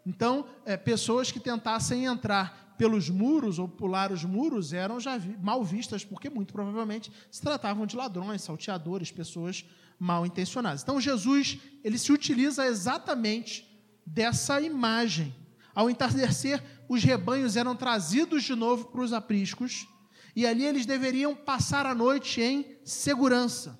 Então, 0.05 0.45
é, 0.65 0.75
pessoas 0.75 1.31
que 1.31 1.39
tentassem 1.39 2.05
entrar 2.05 2.75
pelos 2.77 3.09
muros 3.09 3.59
ou 3.59 3.67
pular 3.67 4.11
os 4.11 4.25
muros 4.25 4.73
eram 4.73 4.99
já 4.99 5.17
vi 5.17 5.37
mal 5.37 5.63
vistas, 5.63 6.03
porque 6.03 6.29
muito 6.29 6.51
provavelmente 6.51 7.11
se 7.29 7.39
tratavam 7.39 7.85
de 7.85 7.95
ladrões, 7.95 8.41
salteadores, 8.41 9.11
pessoas 9.11 9.63
mal 9.99 10.25
intencionadas. 10.25 10.81
Então, 10.81 10.99
Jesus 10.99 11.59
ele 11.83 11.97
se 11.97 12.11
utiliza 12.11 12.65
exatamente 12.65 13.71
dessa 14.05 14.59
imagem. 14.59 15.33
Ao 15.73 15.89
entardecer, 15.89 16.61
os 16.91 17.05
rebanhos 17.05 17.55
eram 17.55 17.73
trazidos 17.73 18.43
de 18.43 18.53
novo 18.53 18.87
para 18.87 18.99
os 18.99 19.13
apriscos 19.13 19.87
e 20.35 20.45
ali 20.45 20.65
eles 20.65 20.85
deveriam 20.85 21.33
passar 21.33 21.85
a 21.85 21.95
noite 21.95 22.41
em 22.41 22.77
segurança. 22.83 23.79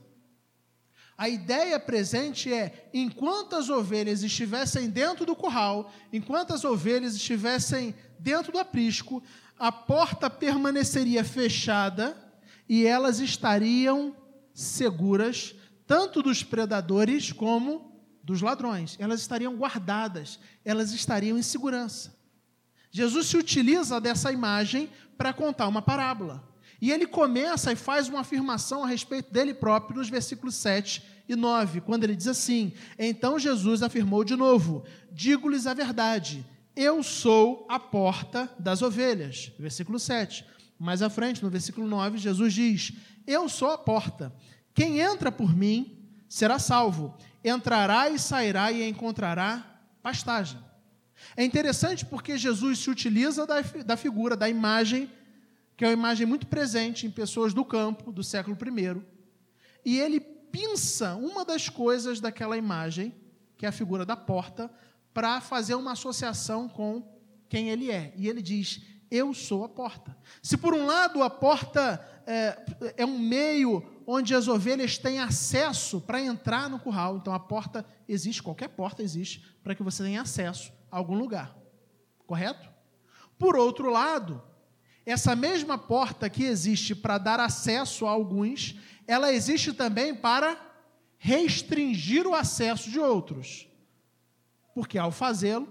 A 1.18 1.28
ideia 1.28 1.78
presente 1.78 2.54
é: 2.54 2.90
enquanto 2.94 3.58
as 3.58 3.68
ovelhas 3.68 4.24
estivessem 4.24 4.90
dentro 4.90 5.26
do 5.26 5.36
curral, 5.36 5.92
enquanto 6.14 6.54
as 6.54 6.64
ovelhas 6.64 7.14
estivessem 7.14 7.94
dentro 8.18 8.54
do 8.54 8.60
aprisco, 8.60 9.22
a 9.60 9.74
porta 9.74 10.30
permaneceria 10.30 11.22
fechada 11.26 12.16
e 12.68 12.86
elas 12.86 13.20
estariam 13.20 14.16
seguras, 14.54 15.54
tanto 15.86 16.24
dos 16.24 16.44
predadores 16.44 17.34
como 17.34 17.94
dos 18.24 18.42
ladrões. 18.42 18.96
Elas 18.98 19.20
estariam 19.20 19.54
guardadas, 19.58 20.40
elas 20.64 20.94
estariam 20.94 21.38
em 21.38 21.44
segurança. 21.44 22.21
Jesus 22.92 23.28
se 23.28 23.38
utiliza 23.38 24.00
dessa 24.00 24.32
imagem 24.32 24.90
para 25.18 25.34
contar 25.34 25.68
uma 25.68 25.82
parábola. 25.82 26.44
E 26.82 26.92
ele 26.92 27.06
começa 27.06 27.72
e 27.72 27.76
faz 27.76 28.10
uma 28.10 28.22
afirmação 28.22 28.84
a 28.84 28.88
respeito 28.88 29.32
dele 29.32 29.54
próprio 29.54 29.98
nos 29.98 30.10
versículos 30.10 30.56
7 30.56 31.04
e 31.30 31.36
9, 31.36 31.82
quando 31.82 32.04
ele 32.04 32.16
diz 32.16 32.28
assim: 32.28 32.74
Então 32.98 33.40
Jesus 33.40 33.84
afirmou 33.84 34.24
de 34.24 34.36
novo: 34.36 34.84
Digo-lhes 35.12 35.68
a 35.68 35.74
verdade, 35.74 36.46
eu 36.76 37.04
sou 37.04 37.66
a 37.70 37.80
porta 37.80 38.50
das 38.60 38.82
ovelhas. 38.82 39.52
Versículo 39.60 40.00
7. 40.00 40.46
Mais 40.80 41.04
à 41.04 41.10
frente, 41.10 41.44
no 41.44 41.50
versículo 41.50 41.88
9, 41.88 42.18
Jesus 42.18 42.54
diz: 42.54 42.94
Eu 43.28 43.48
sou 43.48 43.70
a 43.70 43.78
porta. 43.78 44.34
Quem 44.74 45.00
entra 45.00 45.32
por 45.32 45.56
mim 45.56 46.00
será 46.28 46.58
salvo. 46.58 47.16
Entrará 47.44 48.10
e 48.10 48.18
sairá 48.18 48.72
e 48.72 48.90
encontrará 48.90 49.82
pastagem. 50.02 50.58
É 51.36 51.44
interessante 51.44 52.06
porque 52.06 52.38
Jesus 52.38 52.80
se 52.80 52.90
utiliza 52.90 53.46
da, 53.46 53.62
da 53.86 53.98
figura, 53.98 54.36
da 54.36 54.50
imagem, 54.50 55.10
que 55.78 55.86
é 55.86 55.88
uma 55.88 55.94
imagem 55.94 56.28
muito 56.28 56.48
presente 56.48 57.08
em 57.08 57.12
pessoas 57.12 57.54
do 57.54 57.64
campo 57.64 58.12
do 58.12 58.24
século 58.24 58.56
I, 58.56 59.02
e 59.84 60.00
ele 60.00 60.20
pinça 60.20 61.16
uma 61.16 61.46
das 61.46 61.70
coisas 61.70 62.20
daquela 62.20 62.58
imagem, 62.58 63.16
que 63.58 63.66
é 63.66 63.70
a 63.70 63.72
figura 63.72 64.06
da 64.06 64.16
porta, 64.16 64.70
para 65.14 65.42
fazer 65.42 65.76
uma 65.76 65.94
associação 65.94 66.68
com 66.68 67.04
quem 67.50 67.70
ele 67.70 67.90
é. 67.90 68.14
E 68.16 68.28
ele 68.28 68.42
diz: 68.42 68.82
Eu 69.10 69.34
sou 69.34 69.64
a 69.64 69.70
porta. 69.70 70.16
Se 70.42 70.58
por 70.58 70.74
um 70.74 70.86
lado 70.86 71.24
a 71.24 71.30
porta 71.30 72.06
é, 72.28 72.94
é 72.98 73.06
um 73.06 73.18
meio 73.18 73.84
onde 74.06 74.36
as 74.36 74.48
ovelhas 74.48 74.98
têm 74.98 75.20
acesso 75.20 76.02
para 76.02 76.22
entrar 76.22 76.70
no 76.70 76.80
curral, 76.80 77.18
então 77.18 77.34
a 77.34 77.40
porta 77.40 77.86
existe, 78.08 78.44
qualquer 78.44 78.70
porta 78.70 79.02
existe, 79.02 79.44
para 79.64 79.74
que 79.74 79.84
você 79.84 80.04
tenha 80.04 80.22
acesso 80.22 80.72
algum 80.92 81.18
lugar. 81.18 81.56
Correto? 82.28 82.70
Por 83.40 83.56
outro 83.56 83.90
lado, 83.90 84.44
essa 85.06 85.36
mesma 85.36 85.78
porta 85.78 86.30
que 86.30 86.44
existe 86.44 86.94
para 86.94 87.18
dar 87.18 87.40
acesso 87.40 88.06
a 88.06 88.12
alguns, 88.12 88.76
ela 89.08 89.34
existe 89.34 89.74
também 89.74 90.14
para 90.14 90.60
restringir 91.18 92.28
o 92.28 92.36
acesso 92.36 92.90
de 92.90 93.00
outros. 93.00 93.68
Porque 94.76 94.98
ao 94.98 95.12
fazê-lo, 95.12 95.68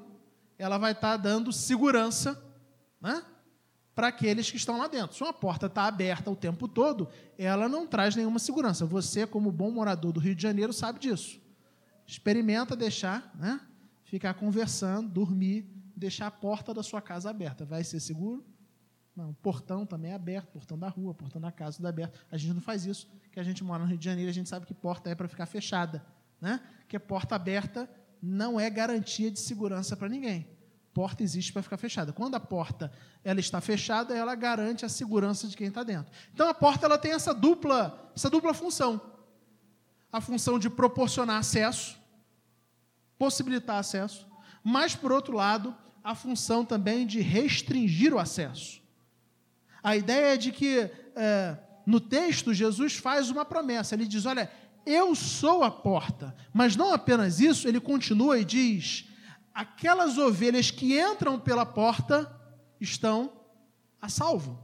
ela 0.58 0.78
vai 0.78 0.92
estar 0.92 1.16
dando 1.16 1.52
segurança 1.52 2.42
né, 3.00 3.22
para 3.94 4.08
aqueles 4.08 4.50
que 4.50 4.56
estão 4.56 4.78
lá 4.78 4.86
dentro. 4.86 5.16
Se 5.16 5.22
uma 5.22 5.32
porta 5.32 5.66
está 5.66 5.84
aberta 5.84 6.30
o 6.30 6.36
tempo 6.36 6.68
todo, 6.68 7.08
ela 7.38 7.68
não 7.68 7.86
traz 7.86 8.14
nenhuma 8.14 8.38
segurança. 8.38 8.84
Você, 8.86 9.26
como 9.26 9.50
bom 9.50 9.70
morador 9.70 10.12
do 10.12 10.20
Rio 10.20 10.34
de 10.34 10.42
Janeiro, 10.42 10.72
sabe 10.72 10.98
disso. 10.98 11.40
Experimenta 12.06 12.76
deixar 12.76 13.32
né, 13.34 13.60
ficar 14.10 14.34
conversando, 14.34 15.08
dormir, 15.08 15.64
deixar 15.94 16.26
a 16.26 16.30
porta 16.32 16.74
da 16.74 16.82
sua 16.82 17.00
casa 17.00 17.30
aberta. 17.30 17.64
Vai 17.64 17.84
ser 17.84 18.00
seguro? 18.00 18.44
Não, 19.14 19.30
o 19.30 19.34
portão 19.34 19.86
também 19.86 20.10
é 20.10 20.14
aberto, 20.14 20.48
portão 20.48 20.76
da 20.76 20.88
rua, 20.88 21.14
portão 21.14 21.40
da 21.40 21.52
casa, 21.52 21.76
tudo 21.76 21.86
aberto. 21.86 22.18
A 22.28 22.36
gente 22.36 22.52
não 22.52 22.60
faz 22.60 22.84
isso, 22.84 23.08
que 23.30 23.38
a 23.38 23.42
gente 23.44 23.62
mora 23.62 23.84
no 23.84 23.88
Rio 23.88 23.96
de 23.96 24.04
Janeiro, 24.04 24.28
a 24.28 24.34
gente 24.34 24.48
sabe 24.48 24.66
que 24.66 24.74
porta 24.74 25.08
é 25.08 25.14
para 25.14 25.28
ficar 25.28 25.46
fechada, 25.46 26.04
né? 26.40 26.60
Que 26.88 26.98
porta 26.98 27.36
aberta 27.36 27.88
não 28.20 28.58
é 28.58 28.68
garantia 28.68 29.30
de 29.30 29.38
segurança 29.38 29.96
para 29.96 30.08
ninguém. 30.08 30.48
Porta 30.92 31.22
existe 31.22 31.52
para 31.52 31.62
ficar 31.62 31.76
fechada. 31.76 32.12
Quando 32.12 32.34
a 32.34 32.40
porta 32.40 32.90
ela 33.22 33.38
está 33.38 33.60
fechada, 33.60 34.12
ela 34.12 34.34
garante 34.34 34.84
a 34.84 34.88
segurança 34.88 35.46
de 35.46 35.56
quem 35.56 35.68
está 35.68 35.84
dentro. 35.84 36.12
Então 36.34 36.48
a 36.48 36.54
porta 36.54 36.86
ela 36.86 36.98
tem 36.98 37.12
essa 37.12 37.32
dupla, 37.32 38.10
essa 38.16 38.28
dupla 38.28 38.52
função. 38.52 39.00
A 40.12 40.20
função 40.20 40.58
de 40.58 40.68
proporcionar 40.68 41.38
acesso 41.38 41.99
possibilitar 43.20 43.78
acesso, 43.78 44.26
mas, 44.64 44.96
por 44.96 45.12
outro 45.12 45.36
lado, 45.36 45.76
a 46.02 46.14
função 46.14 46.64
também 46.64 47.06
de 47.06 47.20
restringir 47.20 48.14
o 48.14 48.18
acesso. 48.18 48.80
A 49.82 49.94
ideia 49.94 50.32
é 50.32 50.36
de 50.38 50.50
que, 50.50 50.90
é, 51.14 51.58
no 51.84 52.00
texto, 52.00 52.54
Jesus 52.54 52.96
faz 52.96 53.28
uma 53.28 53.44
promessa. 53.44 53.94
Ele 53.94 54.06
diz: 54.06 54.24
Olha, 54.24 54.50
eu 54.86 55.14
sou 55.14 55.62
a 55.62 55.70
porta. 55.70 56.34
Mas 56.50 56.76
não 56.76 56.94
apenas 56.94 57.40
isso, 57.40 57.68
ele 57.68 57.78
continua 57.78 58.38
e 58.38 58.44
diz: 58.44 59.06
aquelas 59.52 60.16
ovelhas 60.16 60.70
que 60.70 60.98
entram 60.98 61.38
pela 61.38 61.66
porta 61.66 62.34
estão 62.80 63.30
a 64.00 64.08
salvo. 64.08 64.58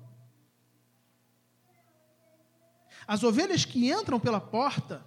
As 3.07 3.23
ovelhas 3.23 3.67
que 3.67 3.93
entram 3.93 4.19
pela 4.19 4.41
porta 4.41 5.07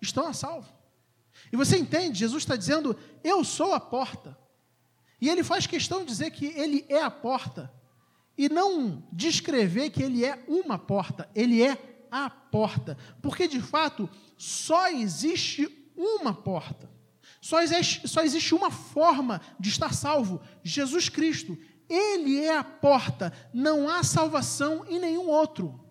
estão 0.00 0.26
a 0.26 0.32
salvo. 0.32 0.77
E 1.52 1.56
você 1.56 1.76
entende? 1.76 2.18
Jesus 2.18 2.42
está 2.42 2.56
dizendo: 2.56 2.96
Eu 3.22 3.44
sou 3.44 3.72
a 3.72 3.80
porta. 3.80 4.36
E 5.20 5.28
ele 5.28 5.42
faz 5.42 5.66
questão 5.66 6.00
de 6.00 6.06
dizer 6.06 6.30
que 6.30 6.46
ele 6.46 6.84
é 6.88 7.02
a 7.02 7.10
porta. 7.10 7.72
E 8.36 8.48
não 8.48 9.02
descrever 9.12 9.90
que 9.90 10.02
ele 10.02 10.24
é 10.24 10.44
uma 10.46 10.78
porta, 10.78 11.28
ele 11.34 11.62
é 11.62 11.76
a 12.10 12.30
porta. 12.30 12.96
Porque 13.20 13.48
de 13.48 13.60
fato 13.60 14.08
só 14.36 14.88
existe 14.88 15.90
uma 15.96 16.32
porta. 16.32 16.88
Só 17.40 17.60
existe, 17.60 18.06
só 18.06 18.22
existe 18.22 18.54
uma 18.54 18.70
forma 18.70 19.40
de 19.58 19.68
estar 19.68 19.92
salvo: 19.92 20.40
Jesus 20.62 21.08
Cristo. 21.08 21.58
Ele 21.88 22.44
é 22.44 22.54
a 22.54 22.62
porta, 22.62 23.32
não 23.52 23.88
há 23.88 24.02
salvação 24.02 24.84
em 24.86 24.98
nenhum 24.98 25.26
outro. 25.26 25.87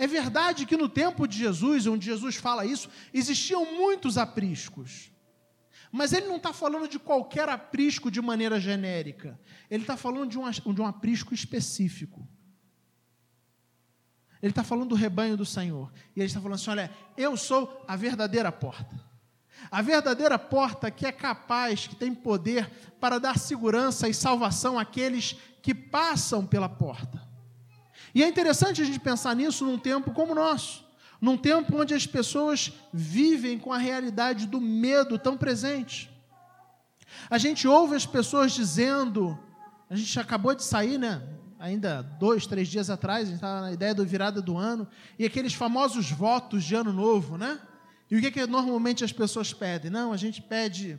É 0.00 0.06
verdade 0.06 0.64
que 0.64 0.78
no 0.78 0.88
tempo 0.88 1.28
de 1.28 1.36
Jesus, 1.36 1.86
onde 1.86 2.06
Jesus 2.06 2.36
fala 2.36 2.64
isso, 2.64 2.88
existiam 3.12 3.76
muitos 3.76 4.16
apriscos. 4.16 5.12
Mas 5.92 6.14
ele 6.14 6.26
não 6.26 6.36
está 6.36 6.54
falando 6.54 6.88
de 6.88 6.98
qualquer 6.98 7.50
aprisco 7.50 8.10
de 8.10 8.18
maneira 8.18 8.58
genérica. 8.58 9.38
Ele 9.70 9.82
está 9.82 9.98
falando 9.98 10.30
de 10.30 10.38
um, 10.38 10.50
de 10.50 10.80
um 10.80 10.86
aprisco 10.86 11.34
específico. 11.34 12.26
Ele 14.40 14.52
está 14.52 14.64
falando 14.64 14.88
do 14.88 14.94
rebanho 14.94 15.36
do 15.36 15.44
Senhor. 15.44 15.92
E 16.16 16.20
ele 16.20 16.28
está 16.28 16.40
falando 16.40 16.54
assim: 16.54 16.70
olha, 16.70 16.90
eu 17.14 17.36
sou 17.36 17.84
a 17.86 17.94
verdadeira 17.94 18.50
porta. 18.50 18.98
A 19.70 19.82
verdadeira 19.82 20.38
porta 20.38 20.90
que 20.90 21.04
é 21.04 21.12
capaz, 21.12 21.86
que 21.86 21.94
tem 21.94 22.14
poder 22.14 22.70
para 22.98 23.20
dar 23.20 23.38
segurança 23.38 24.08
e 24.08 24.14
salvação 24.14 24.78
àqueles 24.78 25.36
que 25.60 25.74
passam 25.74 26.46
pela 26.46 26.70
porta. 26.70 27.19
E 28.14 28.22
é 28.22 28.28
interessante 28.28 28.82
a 28.82 28.84
gente 28.84 28.98
pensar 28.98 29.34
nisso 29.36 29.64
num 29.64 29.78
tempo 29.78 30.12
como 30.12 30.32
o 30.32 30.34
nosso, 30.34 30.84
num 31.20 31.36
tempo 31.36 31.76
onde 31.76 31.94
as 31.94 32.06
pessoas 32.06 32.72
vivem 32.92 33.58
com 33.58 33.72
a 33.72 33.78
realidade 33.78 34.46
do 34.46 34.60
medo 34.60 35.18
tão 35.18 35.36
presente. 35.36 36.10
A 37.28 37.38
gente 37.38 37.66
ouve 37.68 37.94
as 37.94 38.06
pessoas 38.06 38.52
dizendo, 38.52 39.38
a 39.88 39.96
gente 39.96 40.18
acabou 40.18 40.54
de 40.54 40.62
sair, 40.62 40.98
né? 40.98 41.22
Ainda 41.58 42.02
dois, 42.02 42.46
três 42.46 42.68
dias 42.68 42.88
atrás, 42.88 43.22
a 43.22 43.26
gente 43.26 43.34
estava 43.34 43.60
na 43.60 43.72
ideia 43.72 43.94
da 43.94 44.02
virada 44.02 44.40
do 44.40 44.56
ano, 44.56 44.88
e 45.18 45.26
aqueles 45.26 45.52
famosos 45.52 46.10
votos 46.10 46.64
de 46.64 46.74
ano 46.74 46.92
novo, 46.92 47.36
né? 47.36 47.60
E 48.10 48.16
o 48.16 48.20
que, 48.20 48.30
que 48.30 48.46
normalmente 48.46 49.04
as 49.04 49.12
pessoas 49.12 49.52
pedem? 49.52 49.90
Não, 49.90 50.12
a 50.12 50.16
gente 50.16 50.42
pede 50.42 50.98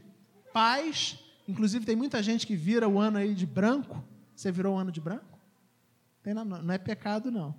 paz. 0.54 1.20
Inclusive, 1.48 1.86
tem 1.86 1.96
muita 1.96 2.22
gente 2.24 2.48
que 2.48 2.56
vira 2.56 2.88
o 2.88 3.00
ano 3.00 3.18
aí 3.18 3.34
de 3.34 3.46
branco. 3.46 4.04
Você 4.36 4.52
virou 4.52 4.76
o 4.76 4.78
ano 4.78 4.92
de 4.92 5.02
branco? 5.02 5.31
Não 6.24 6.74
é 6.74 6.78
pecado, 6.78 7.32
não. 7.32 7.56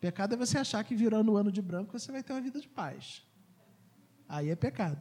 Pecado 0.00 0.34
é 0.34 0.36
você 0.36 0.58
achar 0.58 0.84
que 0.84 0.94
virando 0.94 1.32
o 1.32 1.36
ano 1.36 1.50
de 1.50 1.62
branco 1.62 1.98
você 1.98 2.12
vai 2.12 2.22
ter 2.22 2.32
uma 2.32 2.40
vida 2.40 2.60
de 2.60 2.68
paz. 2.68 3.22
Aí 4.28 4.50
é 4.50 4.56
pecado. 4.56 5.00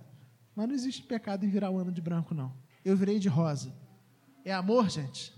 Mas 0.55 0.67
não 0.67 0.75
existe 0.75 1.03
pecado 1.03 1.45
em 1.45 1.49
virar 1.49 1.69
o 1.69 1.77
ano 1.77 1.91
de 1.91 2.01
branco, 2.01 2.33
não. 2.33 2.53
Eu 2.85 2.95
virei 2.95 3.19
de 3.19 3.27
rosa. 3.27 3.73
É 4.45 4.53
amor, 4.53 4.89
gente? 4.89 5.33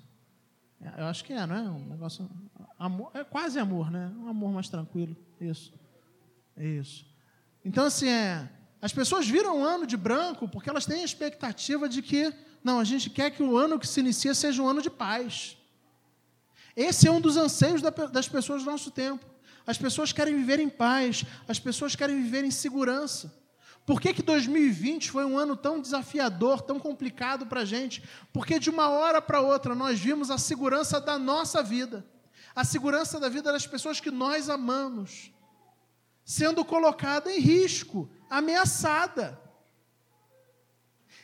É, 0.82 1.02
eu 1.02 1.06
acho 1.06 1.24
que 1.24 1.34
é, 1.34 1.46
não 1.46 1.56
é? 1.56 1.62
Um 1.62 1.86
negócio. 1.88 2.30
Amor, 2.78 3.12
é 3.14 3.24
quase 3.24 3.60
amor, 3.60 3.90
né? 3.90 4.12
Um 4.18 4.28
amor 4.28 4.52
mais 4.52 4.70
tranquilo. 4.70 5.16
Isso. 5.40 5.74
Isso. 6.58 7.06
Então, 7.64 7.86
assim, 7.86 8.10
é. 8.10 8.50
As 8.82 8.94
pessoas 8.94 9.28
viram 9.28 9.62
o 9.62 9.64
ano 9.64 9.88
de 9.88 9.98
branco 9.98 10.48
porque 10.48 10.70
elas 10.70 10.86
têm 10.86 11.02
a 11.02 11.06
expectativa 11.06 11.90
de 11.90 12.02
que, 12.02 12.32
não, 12.64 12.80
a 12.80 12.84
gente 12.84 13.10
quer 13.10 13.32
que 13.32 13.42
o 13.42 13.58
ano 13.58 13.80
que 13.80 13.88
se 13.88 14.00
inicia 14.00 14.36
seja 14.36 14.62
um 14.62 14.68
ano 14.68 14.82
de 14.82 14.90
paz. 14.90 15.58
Esse 16.76 17.08
é 17.08 17.12
um 17.12 17.22
dos 17.22 17.38
anseios 17.38 17.82
das 17.82 18.28
pessoas 18.28 18.64
do 18.64 18.72
nosso 18.72 18.92
tempo. 18.92 19.26
As 19.66 19.78
pessoas 19.78 20.12
querem 20.12 20.36
viver 20.36 20.60
em 20.60 20.70
paz, 20.70 21.24
as 21.48 21.60
pessoas 21.60 21.96
querem 21.96 22.22
viver 22.22 22.44
em 22.44 22.52
segurança. 22.52 23.34
Por 23.86 24.02
que, 24.02 24.14
que 24.14 24.24
2020 24.24 25.12
foi 25.12 25.24
um 25.26 25.38
ano 25.38 25.56
tão 25.56 25.80
desafiador, 25.80 26.62
tão 26.62 26.80
complicado 26.80 27.46
para 27.46 27.62
a 27.62 27.66
gente? 27.66 28.04
Porque 28.34 28.60
de 28.60 28.70
uma 28.70 28.90
hora 28.90 29.22
para 29.22 29.42
outra 29.42 29.76
nós 29.76 30.00
vimos 30.00 30.32
a 30.32 30.38
segurança 30.38 31.00
da 31.00 31.20
nossa 31.20 31.62
vida, 31.62 32.06
a 32.56 32.64
segurança 32.64 33.20
da 33.20 33.30
vida 33.30 33.52
das 33.52 33.68
pessoas 33.68 34.00
que 34.00 34.10
nós 34.10 34.50
amamos, 34.50 35.32
sendo 36.24 36.66
colocada 36.66 37.32
em 37.32 37.40
risco, 37.40 38.10
ameaçada. 38.30 39.40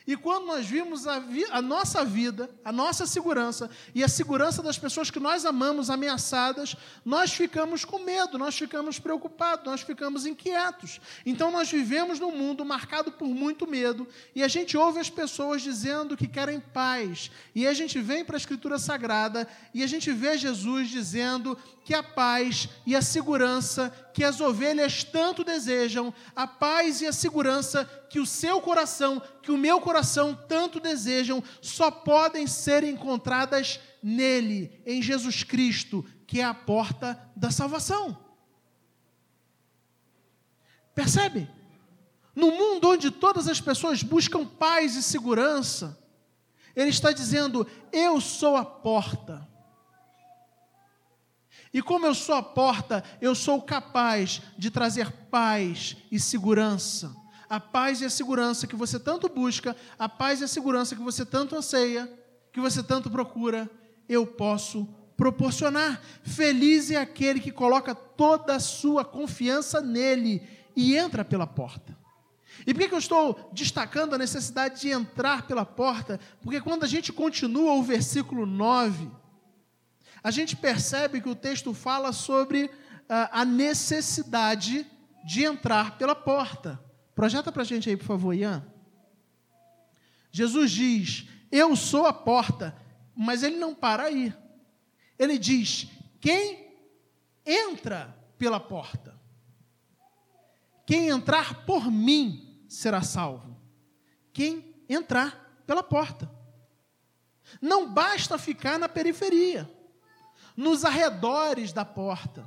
E 0.06 0.16
quando 0.16 0.46
nós 0.46 0.66
vimos 0.66 1.06
a, 1.06 1.18
vi 1.18 1.44
a, 1.50 1.62
nossa 1.62 2.04
vida, 2.04 2.50
a 2.64 2.72
nossa 2.72 3.06
segurança 3.06 3.70
e 3.94 4.02
a 4.02 4.08
segurança 4.08 4.62
das 4.62 4.78
pessoas 4.78 5.10
que 5.10 5.20
nós 5.20 5.44
amamos 5.44 5.90
ameaçadas, 5.90 6.76
nós 7.04 7.32
ficamos 7.32 7.84
com 7.84 8.00
medo, 8.00 8.38
nós 8.38 8.56
ficamos 8.56 8.98
preocupados, 8.98 9.64
nós 9.64 9.82
ficamos 9.82 10.26
inquietos. 10.26 11.00
Então 11.24 11.50
nós 11.50 11.70
vivemos 11.70 12.18
num 12.18 12.36
mundo 12.36 12.64
marcado 12.64 13.12
por 13.12 13.28
muito 13.28 13.66
medo 13.66 14.06
e 14.34 14.42
a 14.42 14.48
gente 14.48 14.76
ouve 14.76 14.98
as 14.98 15.10
pessoas 15.10 15.62
dizendo 15.62 16.16
que 16.16 16.26
querem 16.26 16.58
paz. 16.58 17.30
E 17.54 17.66
a 17.66 17.72
gente 17.72 18.00
vem 18.00 18.24
para 18.24 18.36
a 18.36 18.38
Escritura 18.38 18.78
Sagrada 18.78 19.46
e 19.72 19.82
a 19.82 19.86
gente 19.86 20.10
vê 20.12 20.36
Jesus 20.36 20.88
dizendo 20.88 21.56
que 21.84 21.94
a 21.94 22.02
paz 22.02 22.68
e 22.86 22.94
a 22.94 23.02
segurança 23.02 23.92
que 24.12 24.22
as 24.22 24.40
ovelhas 24.40 25.04
tanto 25.04 25.42
desejam, 25.42 26.12
a 26.36 26.46
paz 26.46 27.00
e 27.00 27.06
a 27.06 27.12
segurança 27.12 27.88
que 28.08 28.20
o 28.20 28.26
seu 28.26 28.60
coração, 28.60 29.22
que 29.40 29.50
o 29.50 29.56
meu 29.56 29.80
coração 29.92 30.34
tanto 30.48 30.80
desejam, 30.80 31.44
só 31.60 31.90
podem 31.90 32.46
ser 32.46 32.82
encontradas 32.82 33.78
nele, 34.02 34.82
em 34.86 35.02
Jesus 35.02 35.44
Cristo, 35.44 36.02
que 36.26 36.40
é 36.40 36.44
a 36.44 36.54
porta 36.54 37.20
da 37.36 37.50
salvação. 37.50 38.18
Percebe? 40.94 41.46
No 42.34 42.50
mundo 42.52 42.88
onde 42.88 43.10
todas 43.10 43.46
as 43.46 43.60
pessoas 43.60 44.02
buscam 44.02 44.46
paz 44.46 44.96
e 44.96 45.02
segurança, 45.02 45.98
ele 46.74 46.88
está 46.88 47.12
dizendo: 47.12 47.66
Eu 47.92 48.18
sou 48.18 48.56
a 48.56 48.64
porta. 48.64 49.46
E 51.74 51.82
como 51.82 52.06
eu 52.06 52.14
sou 52.14 52.34
a 52.34 52.42
porta, 52.42 53.04
eu 53.20 53.34
sou 53.34 53.60
capaz 53.60 54.40
de 54.56 54.70
trazer 54.70 55.10
paz 55.30 55.96
e 56.10 56.18
segurança. 56.18 57.21
A 57.52 57.60
paz 57.60 58.00
e 58.00 58.06
a 58.06 58.08
segurança 58.08 58.66
que 58.66 58.74
você 58.74 58.98
tanto 58.98 59.28
busca, 59.28 59.76
a 59.98 60.08
paz 60.08 60.40
e 60.40 60.44
a 60.44 60.48
segurança 60.48 60.96
que 60.96 61.02
você 61.02 61.22
tanto 61.22 61.54
anseia, 61.54 62.10
que 62.50 62.58
você 62.58 62.82
tanto 62.82 63.10
procura, 63.10 63.70
eu 64.08 64.26
posso 64.26 64.88
proporcionar. 65.18 66.00
Feliz 66.22 66.90
é 66.90 66.96
aquele 66.96 67.40
que 67.40 67.52
coloca 67.52 67.94
toda 67.94 68.56
a 68.56 68.58
sua 68.58 69.04
confiança 69.04 69.82
nele 69.82 70.42
e 70.74 70.96
entra 70.96 71.26
pela 71.26 71.46
porta. 71.46 71.94
E 72.66 72.72
por 72.72 72.88
que 72.88 72.94
eu 72.94 72.98
estou 72.98 73.50
destacando 73.52 74.14
a 74.14 74.18
necessidade 74.18 74.80
de 74.80 74.88
entrar 74.88 75.46
pela 75.46 75.66
porta? 75.66 76.18
Porque 76.40 76.58
quando 76.58 76.84
a 76.84 76.88
gente 76.88 77.12
continua 77.12 77.74
o 77.74 77.82
versículo 77.82 78.46
9, 78.46 79.10
a 80.24 80.30
gente 80.30 80.56
percebe 80.56 81.20
que 81.20 81.28
o 81.28 81.36
texto 81.36 81.74
fala 81.74 82.12
sobre 82.12 82.64
uh, 82.64 82.70
a 83.30 83.44
necessidade 83.44 84.86
de 85.22 85.44
entrar 85.44 85.98
pela 85.98 86.14
porta. 86.14 86.80
Projeta 87.14 87.52
para 87.52 87.62
a 87.62 87.64
gente 87.64 87.88
aí, 87.88 87.96
por 87.96 88.06
favor, 88.06 88.32
Ian. 88.34 88.66
Jesus 90.30 90.70
diz: 90.70 91.28
Eu 91.50 91.76
sou 91.76 92.06
a 92.06 92.12
porta, 92.12 92.76
mas 93.14 93.42
ele 93.42 93.56
não 93.56 93.74
para 93.74 94.04
aí. 94.04 94.34
Ele 95.18 95.38
diz: 95.38 95.88
Quem 96.20 96.74
entra 97.44 98.16
pela 98.38 98.58
porta? 98.58 99.20
Quem 100.86 101.08
entrar 101.08 101.64
por 101.64 101.90
mim 101.90 102.64
será 102.68 103.02
salvo. 103.02 103.56
Quem 104.32 104.74
entrar 104.88 105.62
pela 105.66 105.82
porta. 105.82 106.30
Não 107.60 107.92
basta 107.92 108.38
ficar 108.38 108.78
na 108.78 108.88
periferia 108.88 109.70
nos 110.56 110.84
arredores 110.84 111.72
da 111.72 111.84
porta, 111.84 112.46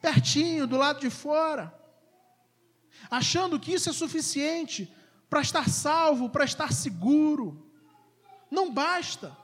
pertinho, 0.00 0.66
do 0.66 0.76
lado 0.76 1.00
de 1.00 1.10
fora, 1.10 1.77
achando 3.10 3.58
que 3.58 3.72
isso 3.72 3.90
é 3.90 3.92
suficiente 3.92 4.92
para 5.28 5.40
estar 5.40 5.68
salvo, 5.68 6.28
para 6.28 6.44
estar 6.44 6.72
seguro. 6.72 7.70
Não 8.50 8.72
basta. 8.72 9.36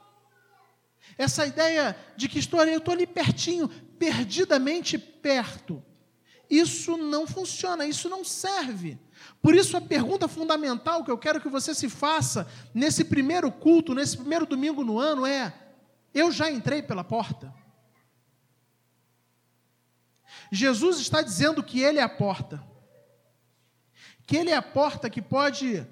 Essa 1.17 1.45
ideia 1.45 1.95
de 2.17 2.27
que 2.27 2.39
estou 2.39 2.61
eu 2.63 2.79
estou 2.79 2.93
ali 2.93 3.05
pertinho, 3.05 3.69
perdidamente 3.99 4.97
perto. 4.97 5.83
Isso 6.49 6.97
não 6.97 7.25
funciona, 7.25 7.85
isso 7.85 8.07
não 8.09 8.23
serve. 8.23 8.99
Por 9.41 9.55
isso, 9.55 9.75
a 9.77 9.81
pergunta 9.81 10.27
fundamental 10.27 11.03
que 11.03 11.09
eu 11.09 11.17
quero 11.17 11.41
que 11.41 11.49
você 11.49 11.73
se 11.73 11.89
faça 11.89 12.47
nesse 12.73 13.05
primeiro 13.05 13.51
culto, 13.51 13.95
nesse 13.95 14.17
primeiro 14.17 14.45
domingo 14.45 14.83
no 14.83 14.99
ano 14.99 15.25
é: 15.25 15.53
eu 16.13 16.31
já 16.31 16.51
entrei 16.51 16.81
pela 16.83 17.03
porta. 17.03 17.53
Jesus 20.51 20.99
está 20.99 21.21
dizendo 21.21 21.63
que 21.63 21.81
Ele 21.81 21.99
é 21.99 22.03
a 22.03 22.09
porta. 22.09 22.63
Que 24.25 24.37
Ele 24.37 24.49
é 24.49 24.55
a 24.55 24.61
porta 24.61 25.09
que 25.09 25.21
pode 25.21 25.85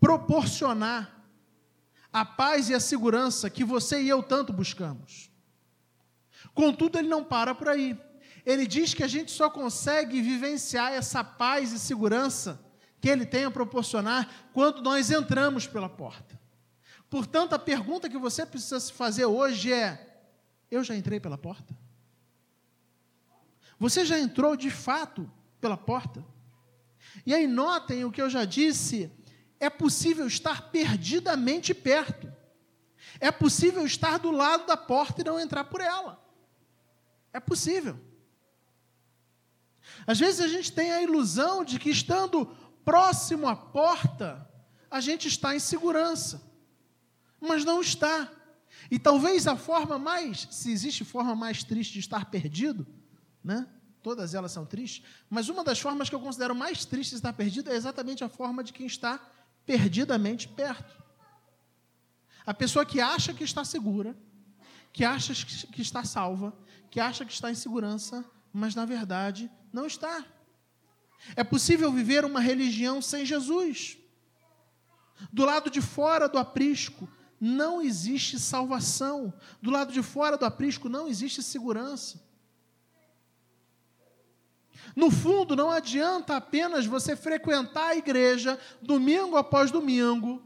proporcionar 0.00 1.16
a 2.12 2.24
paz 2.24 2.70
e 2.70 2.74
a 2.74 2.80
segurança 2.80 3.50
que 3.50 3.64
você 3.64 4.02
e 4.02 4.08
eu 4.08 4.22
tanto 4.22 4.52
buscamos. 4.52 5.30
Contudo, 6.54 6.98
Ele 6.98 7.08
não 7.08 7.22
para 7.22 7.54
por 7.54 7.68
aí. 7.68 7.98
Ele 8.44 8.66
diz 8.66 8.94
que 8.94 9.02
a 9.02 9.08
gente 9.08 9.30
só 9.30 9.50
consegue 9.50 10.22
vivenciar 10.22 10.92
essa 10.92 11.22
paz 11.22 11.72
e 11.72 11.78
segurança 11.78 12.60
que 13.00 13.08
Ele 13.08 13.26
tem 13.26 13.44
a 13.44 13.50
proporcionar 13.50 14.48
quando 14.52 14.82
nós 14.82 15.10
entramos 15.10 15.66
pela 15.66 15.88
porta. 15.88 16.40
Portanto, 17.10 17.54
a 17.54 17.58
pergunta 17.58 18.08
que 18.08 18.18
você 18.18 18.44
precisa 18.46 18.80
se 18.80 18.92
fazer 18.92 19.26
hoje 19.26 19.72
é: 19.72 20.22
eu 20.70 20.82
já 20.82 20.94
entrei 20.94 21.20
pela 21.20 21.38
porta? 21.38 21.76
Você 23.78 24.04
já 24.04 24.18
entrou 24.18 24.56
de 24.56 24.70
fato 24.70 25.30
pela 25.60 25.76
porta? 25.76 26.24
E 27.24 27.34
aí, 27.34 27.46
notem 27.46 28.04
o 28.04 28.10
que 28.10 28.20
eu 28.20 28.30
já 28.30 28.44
disse: 28.44 29.10
é 29.58 29.70
possível 29.70 30.26
estar 30.26 30.70
perdidamente 30.70 31.74
perto. 31.74 32.32
É 33.18 33.30
possível 33.30 33.86
estar 33.86 34.18
do 34.18 34.30
lado 34.30 34.66
da 34.66 34.76
porta 34.76 35.20
e 35.20 35.24
não 35.24 35.40
entrar 35.40 35.64
por 35.64 35.80
ela. 35.80 36.22
É 37.32 37.40
possível. 37.40 37.98
Às 40.06 40.18
vezes 40.18 40.40
a 40.40 40.48
gente 40.48 40.72
tem 40.72 40.92
a 40.92 41.02
ilusão 41.02 41.64
de 41.64 41.78
que 41.78 41.90
estando 41.90 42.46
próximo 42.84 43.48
à 43.48 43.56
porta, 43.56 44.48
a 44.90 45.00
gente 45.00 45.28
está 45.28 45.54
em 45.54 45.58
segurança 45.58 46.46
mas 47.40 47.64
não 47.64 47.80
está. 47.80 48.30
E 48.90 48.98
talvez 48.98 49.46
a 49.46 49.56
forma 49.56 49.98
mais, 49.98 50.48
se 50.50 50.70
existe 50.70 51.04
forma 51.04 51.34
mais 51.34 51.64
triste 51.64 51.94
de 51.94 52.00
estar 52.00 52.26
perdido, 52.26 52.86
né? 53.42 53.66
Todas 54.06 54.34
elas 54.36 54.52
são 54.52 54.64
tristes, 54.64 55.04
mas 55.28 55.48
uma 55.48 55.64
das 55.64 55.80
formas 55.80 56.08
que 56.08 56.14
eu 56.14 56.20
considero 56.20 56.54
mais 56.54 56.84
triste 56.84 57.10
de 57.10 57.16
estar 57.16 57.32
perdido 57.32 57.72
é 57.72 57.74
exatamente 57.74 58.22
a 58.22 58.28
forma 58.28 58.62
de 58.62 58.72
quem 58.72 58.86
está 58.86 59.18
perdidamente 59.66 60.46
perto. 60.46 61.02
A 62.46 62.54
pessoa 62.54 62.86
que 62.86 63.00
acha 63.00 63.34
que 63.34 63.42
está 63.42 63.64
segura, 63.64 64.16
que 64.92 65.04
acha 65.04 65.34
que 65.72 65.82
está 65.82 66.04
salva, 66.04 66.56
que 66.88 67.00
acha 67.00 67.24
que 67.24 67.32
está 67.32 67.50
em 67.50 67.56
segurança, 67.56 68.24
mas 68.52 68.76
na 68.76 68.84
verdade 68.84 69.50
não 69.72 69.86
está. 69.86 70.24
É 71.34 71.42
possível 71.42 71.90
viver 71.90 72.24
uma 72.24 72.38
religião 72.38 73.02
sem 73.02 73.26
Jesus. 73.26 73.98
Do 75.32 75.44
lado 75.44 75.68
de 75.68 75.80
fora 75.80 76.28
do 76.28 76.38
aprisco, 76.38 77.08
não 77.40 77.82
existe 77.82 78.38
salvação. 78.38 79.34
Do 79.60 79.72
lado 79.72 79.92
de 79.92 80.00
fora 80.00 80.38
do 80.38 80.44
aprisco 80.44 80.88
não 80.88 81.08
existe 81.08 81.42
segurança. 81.42 82.24
No 84.96 85.10
fundo, 85.10 85.54
não 85.54 85.70
adianta 85.70 86.36
apenas 86.36 86.86
você 86.86 87.14
frequentar 87.14 87.88
a 87.88 87.96
igreja 87.96 88.58
domingo 88.80 89.36
após 89.36 89.70
domingo, 89.70 90.42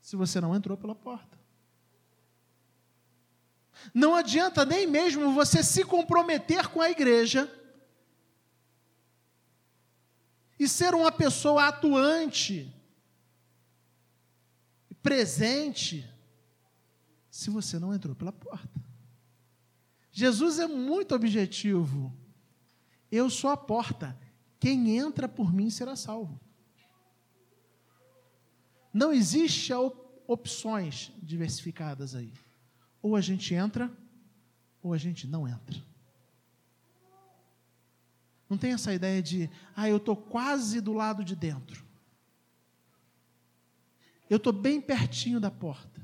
se 0.00 0.16
você 0.16 0.40
não 0.40 0.56
entrou 0.56 0.74
pela 0.74 0.94
porta. 0.94 1.38
Não 3.92 4.14
adianta 4.14 4.64
nem 4.64 4.86
mesmo 4.86 5.34
você 5.34 5.62
se 5.62 5.84
comprometer 5.84 6.68
com 6.68 6.80
a 6.80 6.90
igreja 6.90 7.52
e 10.58 10.66
ser 10.66 10.94
uma 10.94 11.12
pessoa 11.12 11.68
atuante, 11.68 12.74
presente, 15.02 16.10
se 17.30 17.50
você 17.50 17.78
não 17.78 17.92
entrou 17.92 18.16
pela 18.16 18.32
porta. 18.32 18.85
Jesus 20.16 20.58
é 20.58 20.66
muito 20.66 21.14
objetivo. 21.14 22.10
Eu 23.12 23.28
sou 23.28 23.50
a 23.50 23.56
porta. 23.56 24.18
Quem 24.58 24.96
entra 24.96 25.28
por 25.28 25.52
mim 25.52 25.68
será 25.68 25.94
salvo. 25.94 26.40
Não 28.94 29.12
existe 29.12 29.74
opções 30.26 31.12
diversificadas 31.22 32.14
aí. 32.14 32.32
Ou 33.02 33.14
a 33.14 33.20
gente 33.20 33.52
entra, 33.52 33.92
ou 34.82 34.94
a 34.94 34.96
gente 34.96 35.26
não 35.26 35.46
entra. 35.46 35.84
Não 38.48 38.56
tem 38.56 38.72
essa 38.72 38.94
ideia 38.94 39.22
de, 39.22 39.50
ah, 39.76 39.86
eu 39.86 39.98
estou 39.98 40.16
quase 40.16 40.80
do 40.80 40.94
lado 40.94 41.22
de 41.22 41.36
dentro. 41.36 41.84
Eu 44.30 44.38
estou 44.38 44.54
bem 44.54 44.80
pertinho 44.80 45.38
da 45.38 45.50
porta. 45.50 46.00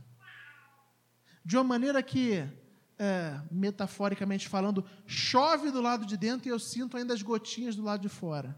De 1.43 1.57
uma 1.57 1.65
maneira 1.65 2.03
que, 2.03 2.47
é, 2.99 3.41
metaforicamente 3.51 4.49
falando, 4.49 4.85
chove 5.07 5.71
do 5.71 5.81
lado 5.81 6.07
de 6.07 6.17
dentro 6.17 6.49
e 6.49 6.51
eu 6.51 6.59
sinto 6.59 6.97
ainda 6.97 7.15
as 7.15 7.23
gotinhas 7.23 7.77
do 7.77 7.83
lado 7.83 8.03
de 8.03 8.09
fora. 8.09 8.57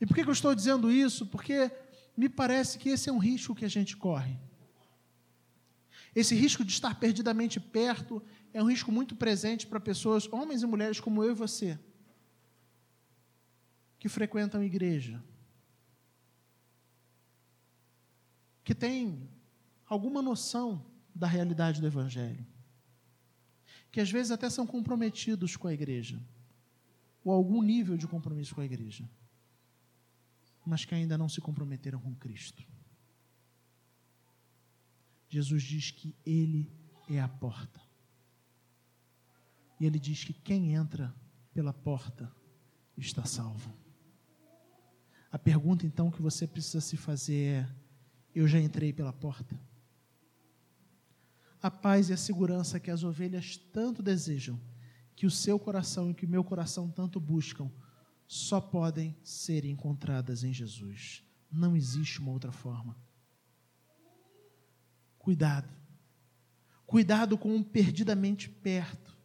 E 0.00 0.06
por 0.06 0.14
que, 0.14 0.22
eu 0.22 0.32
estou 0.32 0.54
dizendo 0.54 0.90
isso? 0.90 1.26
Porque 1.26 1.70
me 2.16 2.28
parece 2.28 2.78
que 2.78 2.88
esse 2.88 3.08
é 3.08 3.12
um 3.12 3.18
risco 3.18 3.54
que 3.54 3.64
a 3.64 3.70
gente 3.70 3.96
corre. 3.96 4.38
Esse 6.14 6.34
risco 6.34 6.64
de 6.64 6.72
estar 6.72 6.98
perdidamente 6.98 7.60
perto 7.60 8.22
é 8.52 8.62
um 8.62 8.68
risco 8.68 8.90
muito 8.90 9.14
presente 9.14 9.66
para 9.66 9.78
pessoas, 9.78 10.30
homens 10.32 10.62
e 10.62 10.66
mulheres 10.66 11.00
como 11.00 11.22
eu 11.22 11.30
e 11.30 11.34
você 11.34 11.78
que 13.98 14.08
frequentam 14.08 14.62
igreja, 14.62 15.22
que 18.62 18.74
têm 18.74 19.28
alguma 19.86 20.22
noção 20.22 20.84
da 21.14 21.26
realidade 21.26 21.80
do 21.80 21.86
Evangelho, 21.86 22.46
que 23.90 24.00
às 24.00 24.10
vezes 24.10 24.30
até 24.30 24.48
são 24.50 24.66
comprometidos 24.66 25.56
com 25.56 25.68
a 25.68 25.74
igreja, 25.74 26.20
ou 27.24 27.32
algum 27.32 27.62
nível 27.62 27.96
de 27.96 28.06
compromisso 28.06 28.54
com 28.54 28.60
a 28.60 28.64
igreja, 28.64 29.08
mas 30.64 30.84
que 30.84 30.94
ainda 30.94 31.16
não 31.16 31.28
se 31.28 31.40
comprometeram 31.40 32.00
com 32.00 32.14
Cristo. 32.14 32.62
Jesus 35.28 35.62
diz 35.62 35.90
que 35.90 36.14
Ele 36.24 36.70
é 37.08 37.20
a 37.20 37.28
porta. 37.28 37.80
E 39.80 39.86
Ele 39.86 39.98
diz 39.98 40.24
que 40.24 40.32
quem 40.32 40.74
entra 40.74 41.14
pela 41.52 41.72
porta 41.72 42.30
está 42.96 43.24
salvo. 43.24 43.72
A 45.30 45.38
pergunta 45.38 45.86
então 45.86 46.10
que 46.10 46.22
você 46.22 46.46
precisa 46.46 46.80
se 46.80 46.96
fazer 46.96 47.64
é: 47.64 47.74
eu 48.34 48.48
já 48.48 48.58
entrei 48.58 48.92
pela 48.92 49.12
porta? 49.12 49.58
A 51.62 51.70
paz 51.70 52.08
e 52.08 52.12
a 52.12 52.16
segurança 52.16 52.78
que 52.78 52.90
as 52.90 53.02
ovelhas 53.02 53.56
tanto 53.72 54.02
desejam, 54.02 54.60
que 55.16 55.26
o 55.26 55.30
seu 55.30 55.58
coração 55.58 56.10
e 56.10 56.14
que 56.14 56.26
o 56.26 56.28
meu 56.28 56.44
coração 56.44 56.88
tanto 56.88 57.18
buscam, 57.18 57.70
só 58.26 58.60
podem 58.60 59.16
ser 59.22 59.64
encontradas 59.64 60.44
em 60.44 60.52
Jesus. 60.52 61.24
Não 61.50 61.74
existe 61.74 62.20
uma 62.20 62.30
outra 62.30 62.52
forma. 62.52 62.96
Cuidado. 65.18 65.68
Cuidado 66.86 67.36
com 67.36 67.56
o 67.56 67.64
perdidamente 67.64 68.48
perto. 68.48 69.16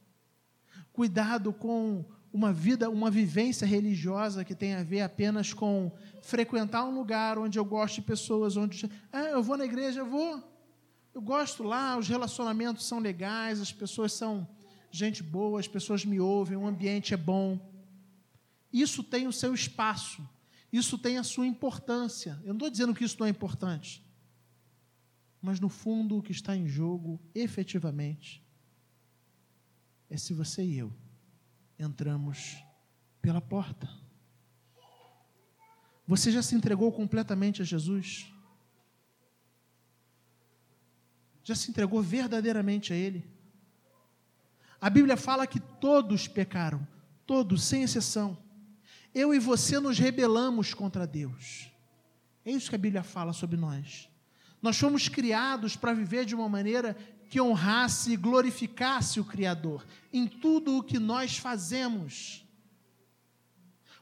Cuidado 0.91 1.53
com 1.53 2.05
uma 2.33 2.51
vida, 2.51 2.89
uma 2.89 3.11
vivência 3.11 3.65
religiosa 3.67 4.43
que 4.43 4.55
tem 4.55 4.73
a 4.73 4.83
ver 4.83 5.01
apenas 5.01 5.53
com 5.53 5.91
frequentar 6.21 6.83
um 6.83 6.95
lugar 6.95 7.37
onde 7.37 7.59
eu 7.59 7.63
gosto 7.63 7.95
de 7.95 8.01
pessoas, 8.01 8.57
onde 8.57 8.89
ah, 9.11 9.25
eu 9.25 9.43
vou 9.43 9.55
na 9.55 9.65
igreja, 9.65 9.99
eu 9.99 10.09
vou, 10.09 10.43
eu 11.13 11.21
gosto 11.21 11.63
lá, 11.63 11.97
os 11.97 12.07
relacionamentos 12.07 12.85
são 12.85 12.99
legais, 12.99 13.61
as 13.61 13.71
pessoas 13.71 14.13
são 14.13 14.47
gente 14.89 15.21
boa, 15.21 15.59
as 15.59 15.67
pessoas 15.67 16.03
me 16.03 16.19
ouvem, 16.19 16.57
o 16.57 16.65
ambiente 16.65 17.13
é 17.13 17.17
bom. 17.17 17.59
Isso 18.71 19.03
tem 19.03 19.27
o 19.27 19.33
seu 19.33 19.53
espaço, 19.53 20.27
isso 20.71 20.97
tem 20.97 21.17
a 21.17 21.23
sua 21.23 21.45
importância. 21.45 22.39
Eu 22.41 22.47
não 22.49 22.55
estou 22.55 22.69
dizendo 22.69 22.93
que 22.95 23.03
isso 23.03 23.17
não 23.19 23.27
é 23.27 23.29
importante, 23.29 24.03
mas 25.39 25.59
no 25.59 25.69
fundo 25.69 26.17
o 26.17 26.21
que 26.21 26.31
está 26.31 26.55
em 26.55 26.67
jogo, 26.67 27.21
efetivamente, 27.35 28.43
é 30.09 30.17
se 30.17 30.33
você 30.33 30.63
e 30.63 30.77
eu 30.77 30.91
entramos 31.77 32.57
pela 33.21 33.41
porta. 33.41 33.89
Você 36.07 36.31
já 36.31 36.41
se 36.41 36.55
entregou 36.55 36.91
completamente 36.91 37.61
a 37.61 37.65
Jesus? 37.65 38.32
Já 41.43 41.55
se 41.55 41.69
entregou 41.69 42.01
verdadeiramente 42.01 42.93
a 42.93 42.95
Ele? 42.95 43.27
A 44.79 44.89
Bíblia 44.89 45.17
fala 45.17 45.47
que 45.47 45.59
todos 45.59 46.27
pecaram, 46.27 46.85
todos, 47.25 47.63
sem 47.63 47.83
exceção. 47.83 48.37
Eu 49.13 49.33
e 49.33 49.39
você 49.39 49.79
nos 49.79 49.99
rebelamos 49.99 50.73
contra 50.73 51.05
Deus. 51.07 51.69
É 52.45 52.51
isso 52.51 52.69
que 52.69 52.75
a 52.75 52.79
Bíblia 52.79 53.03
fala 53.03 53.31
sobre 53.31 53.57
nós. 53.57 54.09
Nós 54.61 54.77
fomos 54.77 55.07
criados 55.07 55.75
para 55.75 55.93
viver 55.93 56.25
de 56.25 56.33
uma 56.33 56.49
maneira 56.49 56.97
que 57.29 57.41
honrasse 57.41 58.13
e 58.13 58.17
glorificasse 58.17 59.19
o 59.19 59.25
Criador 59.25 59.85
em 60.11 60.27
tudo 60.27 60.77
o 60.77 60.83
que 60.83 60.99
nós 60.99 61.37
fazemos. 61.37 62.45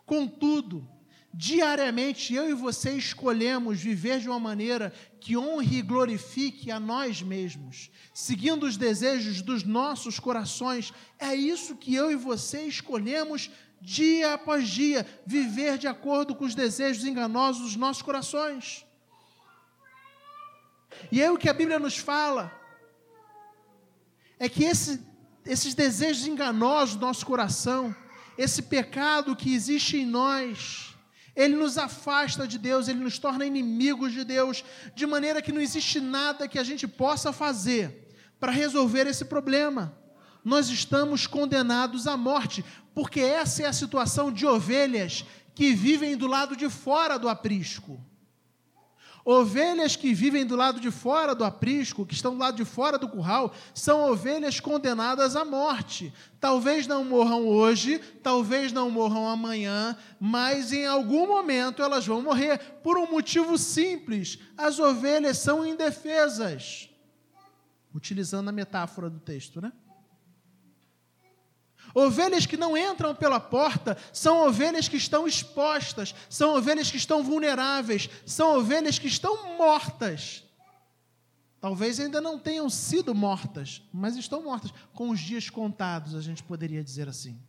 Contudo, 0.06 0.88
diariamente 1.34 2.34
eu 2.34 2.50
e 2.50 2.54
você 2.54 2.92
escolhemos 2.92 3.80
viver 3.80 4.20
de 4.20 4.28
uma 4.28 4.40
maneira 4.40 4.94
que 5.20 5.38
honre 5.38 5.78
e 5.78 5.82
glorifique 5.82 6.70
a 6.70 6.80
nós 6.80 7.22
mesmos, 7.22 7.90
seguindo 8.14 8.66
os 8.66 8.76
desejos 8.76 9.42
dos 9.42 9.64
nossos 9.64 10.20
corações. 10.20 10.94
É 11.18 11.34
isso 11.34 11.76
que 11.76 11.96
eu 11.96 12.12
e 12.12 12.16
você 12.16 12.64
escolhemos 12.64 13.50
dia 13.82 14.34
após 14.34 14.68
dia, 14.68 15.08
viver 15.26 15.78
de 15.78 15.88
acordo 15.88 16.36
com 16.36 16.46
os 16.46 16.54
desejos 16.54 17.06
enganosos 17.06 17.64
dos 17.64 17.76
nossos 17.76 18.02
corações. 18.02 18.86
E 21.12 21.22
é 21.22 21.32
o 21.32 21.38
que 21.38 21.50
a 21.50 21.54
Bíblia 21.54 21.80
nos 21.80 21.98
fala 21.98 22.52
é 24.38 24.50
que 24.50 24.64
esse, 24.64 25.00
esses 25.46 25.74
desejos 25.74 26.28
enganosos 26.28 26.96
do 26.96 27.06
nosso 27.06 27.26
coração, 27.26 27.96
esse 28.38 28.64
pecado 28.64 29.36
que 29.36 29.54
existe 29.54 29.98
em 29.98 30.06
nós, 30.06 30.91
ele 31.36 31.56
nos 31.56 31.78
afasta 31.78 32.48
de 32.48 32.58
Deus, 32.58 32.88
ele 32.88 33.00
nos 33.00 33.18
torna 33.18 33.46
inimigos 33.46 34.12
de 34.12 34.24
Deus, 34.24 34.64
de 34.94 35.06
maneira 35.06 35.42
que 35.42 35.52
não 35.52 35.62
existe 35.62 36.00
nada 36.00 36.48
que 36.48 36.60
a 36.60 36.64
gente 36.64 36.88
possa 36.88 37.32
fazer 37.32 38.10
para 38.40 38.52
resolver 38.52 39.08
esse 39.08 39.26
problema. 39.26 39.98
Nós 40.44 40.70
estamos 40.70 41.28
condenados 41.28 42.08
à 42.08 42.18
morte, 42.18 42.66
porque 42.94 43.22
essa 43.22 43.64
é 43.64 43.68
a 43.68 43.74
situação 43.74 44.32
de 44.32 44.46
ovelhas 44.46 45.24
que 45.54 45.74
vivem 45.74 46.18
do 46.18 46.28
lado 46.28 46.56
de 46.56 46.70
fora 46.70 47.18
do 47.18 47.30
aprisco. 47.30 48.04
Ovelhas 49.24 49.96
que 49.96 50.14
vivem 50.14 50.46
do 50.46 50.56
lado 50.56 50.80
de 50.80 50.90
fora 50.90 51.36
do 51.36 51.44
aprisco, 51.44 52.06
que 52.06 52.14
estão 52.14 52.34
do 52.34 52.40
lado 52.40 52.58
de 52.58 52.66
fora 52.66 52.98
do 52.98 53.08
curral, 53.08 53.54
são 53.74 54.10
ovelhas 54.12 54.60
condenadas 54.60 55.36
à 55.36 55.46
morte. 55.46 56.14
Talvez 56.40 56.88
não 56.88 57.04
morram 57.04 57.48
hoje, 57.48 58.00
talvez 58.24 58.72
não 58.72 58.90
morram 58.90 59.28
amanhã, 59.28 59.96
mas 60.20 60.74
em 60.74 60.88
algum 60.88 61.28
momento 61.28 61.84
elas 61.84 62.06
vão 62.06 62.22
morrer 62.22 62.58
por 62.84 62.98
um 62.98 63.10
motivo 63.10 63.58
simples: 63.58 64.40
as 64.58 64.80
ovelhas 64.80 65.38
são 65.38 65.66
indefesas. 65.66 66.90
Utilizando 67.94 68.50
a 68.50 68.54
metáfora 68.54 69.10
do 69.10 69.20
texto, 69.20 69.62
né? 69.62 69.72
Ovelhas 71.94 72.46
que 72.46 72.58
não 72.58 72.78
entram 72.78 73.14
pela 73.14 73.40
porta 73.40 73.98
são 74.14 74.48
ovelhas 74.48 74.88
que 74.88 74.98
estão 74.98 75.28
expostas, 75.28 76.16
são 76.30 76.56
ovelhas 76.56 76.90
que 76.90 76.98
estão 76.98 77.24
vulneráveis, 77.24 78.10
são 78.26 78.58
ovelhas 78.58 78.98
que 78.98 79.08
estão 79.08 79.58
mortas. 79.58 80.44
Talvez 81.60 82.00
ainda 82.00 82.20
não 82.20 82.40
tenham 82.40 82.70
sido 82.70 83.14
mortas, 83.14 83.84
mas 83.94 84.16
estão 84.16 84.44
mortas, 84.44 84.74
com 84.94 85.10
os 85.10 85.20
dias 85.20 85.50
contados, 85.50 86.16
a 86.16 86.22
gente 86.22 86.42
poderia 86.44 86.84
dizer 86.84 87.08
assim. 87.08 87.40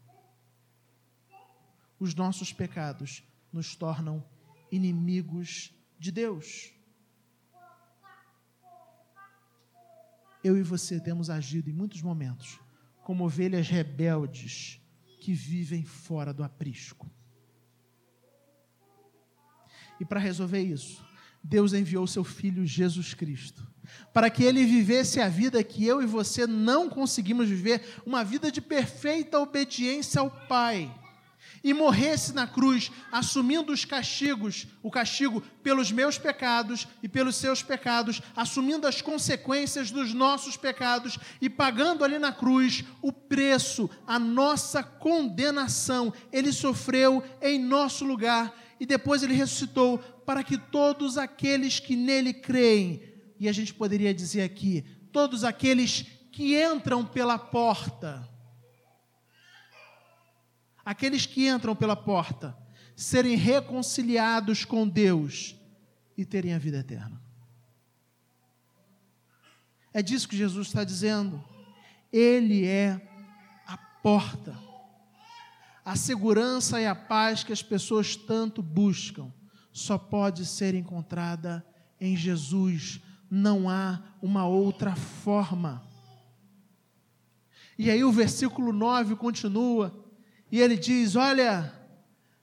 Os 1.98 2.14
nossos 2.14 2.52
pecados 2.52 3.22
nos 3.52 3.76
tornam 3.76 4.24
inimigos 4.70 5.72
de 5.98 6.10
Deus. 6.10 6.72
Eu 10.42 10.58
e 10.58 10.62
você 10.62 10.98
temos 10.98 11.30
agido 11.30 11.70
em 11.70 11.72
muitos 11.72 12.02
momentos 12.02 12.58
como 13.02 13.24
ovelhas 13.24 13.68
rebeldes 13.68 14.80
que 15.20 15.32
vivem 15.32 15.84
fora 15.84 16.32
do 16.32 16.42
aprisco. 16.42 17.10
E 20.00 20.04
para 20.04 20.18
resolver 20.18 20.60
isso, 20.60 21.04
Deus 21.42 21.72
enviou 21.72 22.06
seu 22.06 22.24
filho 22.24 22.66
Jesus 22.66 23.14
Cristo, 23.14 23.66
para 24.12 24.30
que 24.30 24.42
ele 24.42 24.64
vivesse 24.64 25.20
a 25.20 25.28
vida 25.28 25.62
que 25.62 25.84
eu 25.86 26.02
e 26.02 26.06
você 26.06 26.46
não 26.46 26.88
conseguimos 26.88 27.48
viver, 27.48 28.00
uma 28.06 28.24
vida 28.24 28.50
de 28.50 28.60
perfeita 28.60 29.38
obediência 29.38 30.20
ao 30.20 30.30
Pai 30.30 31.01
e 31.64 31.72
morresse 31.72 32.32
na 32.32 32.46
cruz, 32.46 32.90
assumindo 33.10 33.72
os 33.72 33.84
castigos, 33.84 34.66
o 34.82 34.90
castigo 34.90 35.40
pelos 35.62 35.92
meus 35.92 36.18
pecados 36.18 36.88
e 37.02 37.08
pelos 37.08 37.36
seus 37.36 37.62
pecados, 37.62 38.20
assumindo 38.34 38.86
as 38.86 39.00
consequências 39.00 39.90
dos 39.90 40.12
nossos 40.12 40.56
pecados 40.56 41.18
e 41.40 41.48
pagando 41.48 42.04
ali 42.04 42.18
na 42.18 42.32
cruz 42.32 42.84
o 43.00 43.12
preço, 43.12 43.88
a 44.06 44.18
nossa 44.18 44.82
condenação. 44.82 46.12
Ele 46.32 46.52
sofreu 46.52 47.22
em 47.40 47.58
nosso 47.58 48.04
lugar 48.04 48.52
e 48.80 48.86
depois 48.86 49.22
ele 49.22 49.34
ressuscitou 49.34 49.98
para 49.98 50.42
que 50.42 50.58
todos 50.58 51.16
aqueles 51.16 51.78
que 51.78 51.94
nele 51.94 52.32
creem, 52.32 53.02
e 53.38 53.48
a 53.48 53.52
gente 53.52 53.74
poderia 53.74 54.12
dizer 54.14 54.42
aqui, 54.42 54.84
todos 55.12 55.44
aqueles 55.44 56.06
que 56.32 56.60
entram 56.60 57.04
pela 57.04 57.38
porta, 57.38 58.28
aqueles 60.84 61.26
que 61.26 61.48
entram 61.48 61.74
pela 61.74 61.96
porta, 61.96 62.56
serem 62.96 63.36
reconciliados 63.36 64.64
com 64.64 64.86
Deus 64.86 65.56
e 66.16 66.24
terem 66.24 66.54
a 66.54 66.58
vida 66.58 66.78
eterna. 66.78 67.20
É 69.92 70.02
disso 70.02 70.28
que 70.28 70.36
Jesus 70.36 70.68
está 70.68 70.84
dizendo. 70.84 71.42
Ele 72.12 72.66
é 72.66 73.00
a 73.66 73.76
porta. 73.76 74.58
A 75.84 75.96
segurança 75.96 76.80
e 76.80 76.86
a 76.86 76.94
paz 76.94 77.42
que 77.42 77.52
as 77.52 77.62
pessoas 77.62 78.16
tanto 78.16 78.62
buscam 78.62 79.32
só 79.72 79.98
pode 79.98 80.46
ser 80.46 80.74
encontrada 80.74 81.64
em 82.00 82.16
Jesus. 82.16 83.00
Não 83.30 83.68
há 83.68 84.02
uma 84.22 84.46
outra 84.46 84.94
forma. 84.94 85.82
E 87.78 87.90
aí 87.90 88.04
o 88.04 88.12
versículo 88.12 88.72
9 88.72 89.16
continua 89.16 90.01
e 90.52 90.60
ele 90.60 90.76
diz: 90.76 91.16
Olha, 91.16 91.72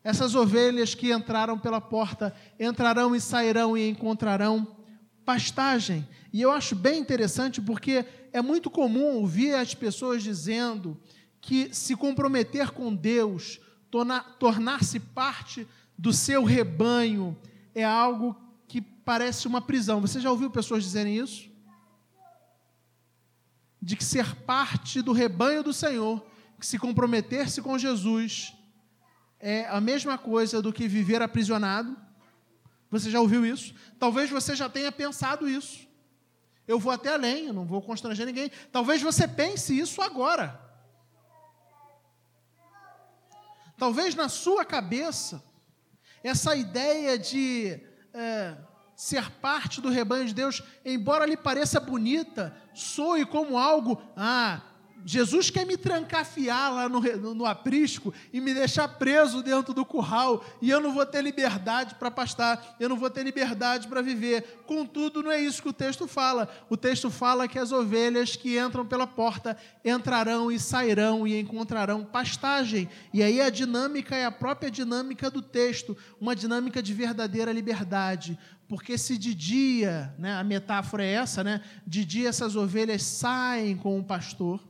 essas 0.04 0.34
ovelhas 0.34 0.96
que 0.96 1.14
entraram 1.14 1.60
pela 1.60 1.80
porta 1.80 2.36
entrarão 2.60 3.16
e 3.16 3.22
sairão 3.22 3.78
e 3.78 3.88
encontrarão 3.88 4.76
pastagem. 5.24 6.08
E 6.34 6.42
eu 6.42 6.52
acho 6.52 6.76
bem 6.76 7.00
interessante 7.00 7.62
porque 7.62 8.04
é 8.34 8.42
muito 8.42 8.68
comum 8.68 9.18
ouvir 9.18 9.54
as 9.54 9.76
pessoas 9.76 10.24
dizendo 10.24 11.00
que 11.40 11.74
se 11.74 11.96
comprometer 11.96 12.72
com 12.72 12.94
Deus, 12.94 13.60
tornar-se 14.40 15.00
parte 15.00 15.68
do 15.96 16.12
seu 16.12 16.44
rebanho, 16.44 17.38
é 17.76 17.84
algo 17.84 18.36
que 18.68 18.82
parece 18.82 19.48
uma 19.48 19.62
prisão. 19.62 20.02
Você 20.02 20.20
já 20.20 20.32
ouviu 20.32 20.50
pessoas 20.50 20.84
dizerem 20.84 21.18
isso? 21.18 21.48
De 23.80 23.96
que 23.96 24.04
ser 24.04 24.36
parte 24.36 25.02
do 25.02 25.12
rebanho 25.12 25.64
do 25.64 25.72
Senhor 25.72 26.29
se 26.62 26.78
comprometer-se 26.78 27.62
com 27.62 27.78
Jesus 27.78 28.54
é 29.40 29.68
a 29.68 29.80
mesma 29.80 30.18
coisa 30.18 30.62
do 30.62 30.74
que 30.74 30.88
viver 30.88 31.22
aprisionado. 31.22 31.96
Você 32.92 33.10
já 33.10 33.20
ouviu 33.20 33.46
isso? 33.46 33.74
Talvez 33.98 34.30
você 34.30 34.56
já 34.56 34.68
tenha 34.70 34.92
pensado 34.92 35.48
isso. 35.48 35.88
Eu 36.68 36.80
vou 36.80 36.92
até 36.92 37.14
além, 37.14 37.48
eu 37.48 37.54
não 37.54 37.66
vou 37.66 37.82
constranger 37.82 38.26
ninguém. 38.26 38.52
Talvez 38.72 39.02
você 39.02 39.28
pense 39.28 39.78
isso 39.78 40.02
agora. 40.02 40.60
Talvez 43.78 44.14
na 44.14 44.28
sua 44.28 44.66
cabeça, 44.66 45.42
essa 46.22 46.56
ideia 46.56 47.18
de 47.18 47.80
é, 48.14 48.58
ser 48.96 49.32
parte 49.32 49.80
do 49.80 49.90
rebanho 49.90 50.26
de 50.26 50.34
Deus, 50.34 50.62
embora 50.84 51.26
lhe 51.26 51.38
pareça 51.38 51.80
bonita, 51.80 52.54
soe 52.74 53.26
como 53.26 53.58
algo, 53.58 54.02
ah, 54.18 54.62
Jesus 55.06 55.50
quer 55.50 55.66
me 55.66 55.78
trancafiar 55.78 56.74
lá 56.74 56.90
no, 56.90 57.00
no, 57.00 57.34
no, 57.34 57.46
aprisco 57.46 58.14
e 58.34 58.40
me 58.42 58.54
deixar 58.54 58.88
preso 58.88 59.42
dentro 59.42 59.74
do 59.74 59.86
curral, 59.86 60.44
e 60.62 60.70
eu 60.70 60.80
não 60.80 60.94
vou 60.94 61.06
ter 61.06 61.22
liberdade 61.22 61.96
para 61.96 62.12
pastar, 62.12 62.76
eu 62.80 62.90
não 62.90 62.98
vou 62.98 63.10
ter 63.10 63.24
liberdade 63.24 63.88
para 63.88 64.02
viver. 64.02 64.62
Contudo, 64.66 65.24
não 65.24 65.32
é 65.32 65.42
isso 65.42 65.62
que 65.62 65.70
o 65.70 65.74
texto 65.74 66.08
fala. 66.08 66.50
O 66.70 66.78
texto 66.78 67.10
fala 67.10 67.48
que 67.48 67.58
as 67.58 67.72
ovelhas 67.72 68.36
que 68.36 68.60
entram 68.60 68.86
pela 68.86 69.08
porta 69.08 69.58
entrarão 69.84 70.52
e 70.52 70.60
sairão 70.60 71.28
e 71.28 71.40
encontrarão 71.40 72.04
pastagem. 72.04 72.90
E 73.14 73.24
aí 73.24 73.42
a 73.42 73.50
dinâmica 73.50 74.16
é 74.16 74.26
a 74.26 74.32
própria 74.32 74.70
dinâmica 74.70 75.30
do 75.30 75.42
texto, 75.42 75.98
uma 76.20 76.36
dinâmica 76.36 76.84
de 76.84 76.94
verdadeira 76.94 77.52
liberdade. 77.52 78.38
Porque 78.68 79.00
se 79.00 79.18
de 79.18 79.34
dia, 79.34 80.14
né, 80.20 80.36
a 80.36 80.44
metáfora 80.44 81.04
é 81.04 81.14
essa, 81.14 81.44
né, 81.44 81.62
de 81.88 82.06
dia 82.06 82.30
essas 82.30 82.56
ovelhas 82.56 83.02
saem 83.02 83.76
com 83.76 83.98
o 83.98 84.04
pastor, 84.04 84.69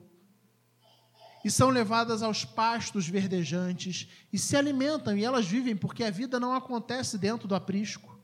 e 1.50 1.52
são 1.52 1.70
levadas 1.70 2.22
aos 2.22 2.46
pastos 2.46 3.08
verdejantes 3.08 4.08
e 4.32 4.38
se 4.38 4.56
alimentam, 4.56 5.18
e 5.18 5.26
elas 5.26 5.48
vivem 5.48 5.76
porque 5.76 6.04
a 6.04 6.12
vida 6.12 6.40
não 6.40 6.54
acontece 6.54 7.18
dentro 7.18 7.48
do 7.48 7.56
aprisco. 7.56 8.16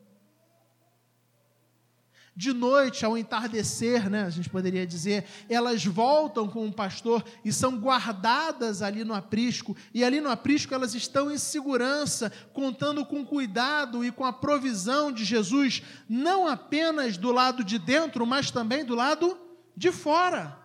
De 2.35 2.53
noite, 2.53 3.03
ao 3.03 3.17
entardecer, 3.17 4.11
né, 4.11 4.25
a 4.25 4.29
gente 4.29 4.47
poderia 4.47 4.85
dizer, 4.85 5.25
elas 5.49 5.83
voltam 5.83 6.47
com 6.47 6.67
o 6.67 6.71
pastor 6.71 7.25
e 7.43 7.51
são 7.51 7.79
guardadas 7.79 8.83
ali 8.83 9.03
no 9.03 9.15
aprisco, 9.15 9.75
e 9.91 10.03
ali 10.03 10.21
no 10.21 10.29
aprisco 10.29 10.75
elas 10.75 10.93
estão 10.93 11.31
em 11.31 11.39
segurança, 11.39 12.31
contando 12.53 13.03
com 13.03 13.25
cuidado 13.25 14.05
e 14.05 14.11
com 14.11 14.23
a 14.23 14.31
provisão 14.31 15.11
de 15.11 15.25
Jesus, 15.25 15.81
não 16.07 16.47
apenas 16.47 17.17
do 17.17 17.31
lado 17.31 17.63
de 17.63 17.79
dentro, 17.79 18.23
mas 18.23 18.51
também 18.51 18.85
do 18.85 18.93
lado 18.93 19.35
de 19.75 19.91
fora. 19.91 20.63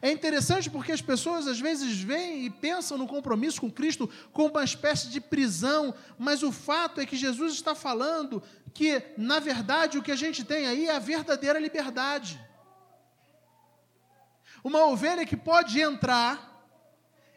É 0.00 0.10
interessante 0.10 0.70
porque 0.70 0.92
as 0.92 1.02
pessoas 1.02 1.46
às 1.46 1.60
vezes 1.60 2.00
veem 2.00 2.46
e 2.46 2.50
pensam 2.50 2.96
no 2.96 3.06
compromisso 3.06 3.60
com 3.60 3.70
Cristo 3.70 4.08
como 4.32 4.50
uma 4.50 4.64
espécie 4.64 5.08
de 5.08 5.20
prisão, 5.20 5.94
mas 6.18 6.42
o 6.42 6.52
fato 6.52 7.00
é 7.00 7.06
que 7.06 7.16
Jesus 7.16 7.54
está 7.54 7.74
falando 7.74 8.42
que, 8.72 9.02
na 9.16 9.38
verdade, 9.38 9.98
o 9.98 10.02
que 10.02 10.12
a 10.12 10.16
gente 10.16 10.44
tem 10.44 10.66
aí 10.66 10.86
é 10.86 10.94
a 10.94 10.98
verdadeira 10.98 11.58
liberdade. 11.58 12.40
Uma 14.62 14.84
ovelha 14.86 15.24
que 15.24 15.36
pode 15.36 15.80
entrar, 15.80 16.49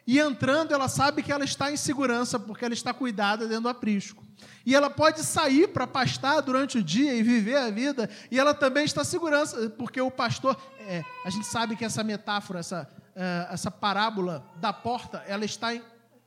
e 0.06 0.20
entrando, 0.20 0.74
ela 0.74 0.90
sabe 0.90 1.24
que 1.24 1.32
ela 1.32 1.46
está 1.46 1.72
em 1.72 1.78
segurança, 1.78 2.38
porque 2.38 2.66
ela 2.66 2.74
está 2.74 2.94
cuidada 2.94 3.48
dentro 3.48 3.64
do 3.64 3.70
aprisco. 3.70 4.24
E 4.66 4.76
ela 4.76 4.90
pode 4.90 5.24
sair 5.24 5.70
para 5.70 5.88
pastar 5.88 6.42
durante 6.42 6.78
o 6.78 6.84
dia 6.84 7.14
e 7.14 7.24
viver 7.24 7.56
a 7.56 7.70
vida, 7.70 8.10
e 8.30 8.38
ela 8.38 8.54
também 8.54 8.84
está 8.84 9.02
em 9.02 9.06
segurança, 9.06 9.70
porque 9.72 10.02
o 10.02 10.12
pastor. 10.12 10.58
É, 10.80 11.04
a 11.24 11.30
gente 11.30 11.46
sabe 11.46 11.78
que 11.78 11.86
essa 11.86 12.04
metáfora, 12.04 12.60
essa, 12.60 12.90
é, 13.16 13.48
essa 13.50 13.72
parábola 13.72 14.46
da 14.58 14.74
porta, 14.74 15.24
ela 15.26 15.46
está 15.46 15.70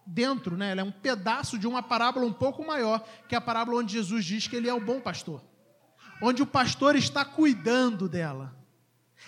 dentro, 0.06 0.56
né? 0.56 0.70
ela 0.70 0.80
é 0.80 0.84
um 0.84 0.92
pedaço 0.92 1.58
de 1.58 1.66
uma 1.66 1.82
parábola 1.82 2.24
um 2.24 2.32
pouco 2.32 2.66
maior, 2.66 3.04
que 3.28 3.34
é 3.34 3.38
a 3.38 3.40
parábola 3.40 3.80
onde 3.80 3.92
Jesus 3.92 4.24
diz 4.24 4.46
que 4.46 4.56
ele 4.56 4.68
é 4.68 4.72
o 4.72 4.80
bom 4.80 5.00
pastor. 5.00 5.42
Onde 6.22 6.42
o 6.42 6.46
pastor 6.46 6.96
está 6.96 7.26
cuidando 7.26 8.08
dela. 8.08 8.56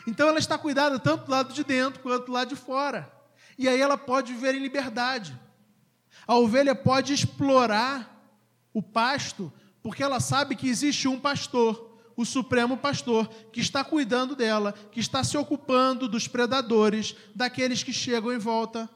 Então 0.06 0.26
ela 0.26 0.38
está 0.38 0.56
cuidada 0.56 0.98
tanto 0.98 1.26
do 1.26 1.30
lado 1.30 1.52
de 1.52 1.62
dentro 1.62 2.00
quanto 2.00 2.26
do 2.26 2.32
lado 2.32 2.48
de 2.48 2.56
fora 2.56 3.17
e 3.58 3.66
aí 3.68 3.80
ela 3.80 3.98
pode 3.98 4.32
viver 4.32 4.54
em 4.54 4.60
liberdade. 4.60 5.38
A 6.26 6.36
ovelha 6.36 6.76
pode 6.76 7.12
explorar 7.12 8.16
o 8.72 8.80
pasto, 8.80 9.52
porque 9.82 10.02
ela 10.02 10.20
sabe 10.20 10.54
que 10.54 10.68
existe 10.68 11.08
um 11.08 11.18
pastor, 11.18 11.98
o 12.16 12.24
supremo 12.24 12.76
pastor, 12.76 13.26
que 13.52 13.60
está 13.60 13.82
cuidando 13.82 14.36
dela, 14.36 14.72
que 14.92 15.00
está 15.00 15.24
se 15.24 15.36
ocupando 15.36 16.08
dos 16.08 16.28
predadores, 16.28 17.16
daqueles 17.34 17.82
que 17.82 17.92
chegam 17.92 18.32
em 18.32 18.38
volta. 18.38 18.88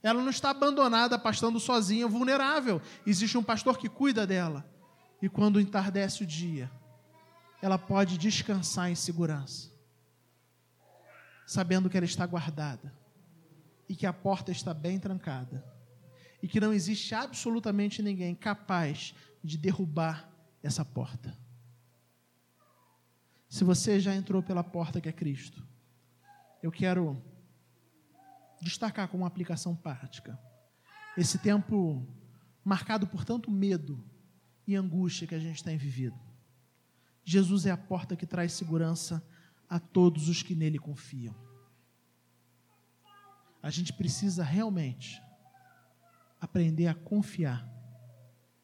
Ela 0.00 0.22
não 0.22 0.30
está 0.30 0.50
abandonada, 0.50 1.18
pastando 1.18 1.58
sozinha, 1.58 2.06
vulnerável. 2.06 2.80
Existe 3.04 3.36
um 3.36 3.42
pastor 3.42 3.78
que 3.78 3.88
cuida 3.88 4.26
dela. 4.26 4.64
E 5.20 5.28
quando 5.28 5.60
entardece 5.60 6.22
o 6.22 6.26
dia, 6.26 6.70
ela 7.60 7.78
pode 7.78 8.18
descansar 8.18 8.90
em 8.90 8.96
segurança, 8.96 9.70
sabendo 11.46 11.88
que 11.88 11.96
ela 11.96 12.06
está 12.06 12.26
guardada 12.26 13.01
e 13.92 13.94
que 13.94 14.06
a 14.06 14.12
porta 14.12 14.50
está 14.50 14.72
bem 14.72 14.98
trancada 14.98 15.62
e 16.42 16.48
que 16.48 16.58
não 16.58 16.72
existe 16.72 17.14
absolutamente 17.14 18.02
ninguém 18.02 18.34
capaz 18.34 19.14
de 19.44 19.58
derrubar 19.58 20.32
essa 20.62 20.82
porta. 20.82 21.38
Se 23.50 23.64
você 23.64 24.00
já 24.00 24.14
entrou 24.14 24.42
pela 24.42 24.64
porta 24.64 24.98
que 24.98 25.10
é 25.10 25.12
Cristo, 25.12 25.62
eu 26.62 26.72
quero 26.72 27.22
destacar 28.62 29.08
como 29.08 29.24
uma 29.24 29.28
aplicação 29.28 29.76
prática 29.76 30.40
esse 31.14 31.38
tempo 31.38 32.08
marcado 32.64 33.06
por 33.06 33.26
tanto 33.26 33.50
medo 33.50 34.02
e 34.66 34.74
angústia 34.74 35.26
que 35.26 35.34
a 35.34 35.38
gente 35.38 35.62
tem 35.62 35.76
vivido. 35.76 36.18
Jesus 37.22 37.66
é 37.66 37.70
a 37.70 37.76
porta 37.76 38.16
que 38.16 38.26
traz 38.26 38.54
segurança 38.54 39.22
a 39.68 39.78
todos 39.78 40.30
os 40.30 40.42
que 40.42 40.54
nele 40.54 40.78
confiam 40.78 41.51
a 43.62 43.70
gente 43.70 43.92
precisa 43.92 44.42
realmente 44.42 45.22
aprender 46.40 46.88
a 46.88 46.94
confiar 46.94 47.70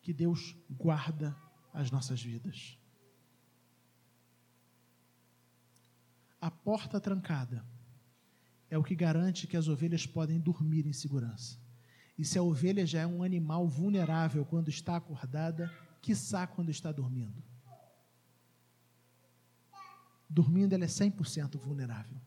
que 0.03 0.13
Deus 0.13 0.57
guarda 0.69 1.37
as 1.73 1.91
nossas 1.91 2.21
vidas. 2.21 2.77
A 6.41 6.51
porta 6.51 7.01
trancada 7.01 7.65
é 8.69 8.77
o 8.77 8.83
que 8.83 8.97
garante 8.97 9.47
que 9.47 9.57
as 9.57 9.69
ovelhas 9.69 10.05
podem 10.05 10.41
dormir 10.41 10.87
em 10.87 10.93
segurança. 10.93 11.59
E 12.17 12.25
se 12.25 12.37
a 12.37 12.43
ovelha 12.43 12.85
já 12.85 13.01
é 13.01 13.07
um 13.07 13.23
animal 13.23 13.69
vulnerável 13.69 14.45
quando 14.45 14.69
está 14.69 14.97
acordada, 14.97 15.73
quiçá 16.03 16.47
quando 16.47 16.71
está 16.71 16.91
dormindo. 16.91 17.43
Dormindo, 20.29 20.75
ela 20.75 20.85
é 20.85 20.89
100% 20.89 21.57
vulnerável. 21.57 22.21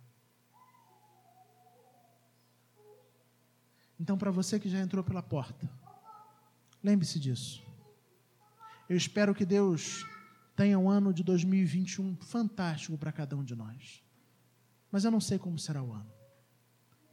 Então, 4.02 4.18
para 4.18 4.32
você 4.32 4.60
que 4.60 4.68
já 4.68 4.80
entrou 4.80 5.04
pela 5.04 5.22
porta, 5.22 5.70
lembre-se 6.84 7.20
disso. 7.20 7.64
Eu 8.90 8.98
espero 8.98 9.36
que 9.36 9.46
Deus 9.46 10.04
tenha 10.56 10.80
um 10.80 10.90
ano 10.90 11.14
de 11.14 11.24
2021 11.24 12.16
fantástico 12.16 12.98
para 12.98 13.12
cada 13.12 13.38
um 13.38 13.44
de 13.44 13.54
nós. 13.54 14.04
Mas 14.92 15.04
eu 15.04 15.12
não 15.12 15.22
sei 15.22 15.38
como 15.38 15.60
será 15.60 15.84
o 15.84 15.94
ano. 15.94 16.12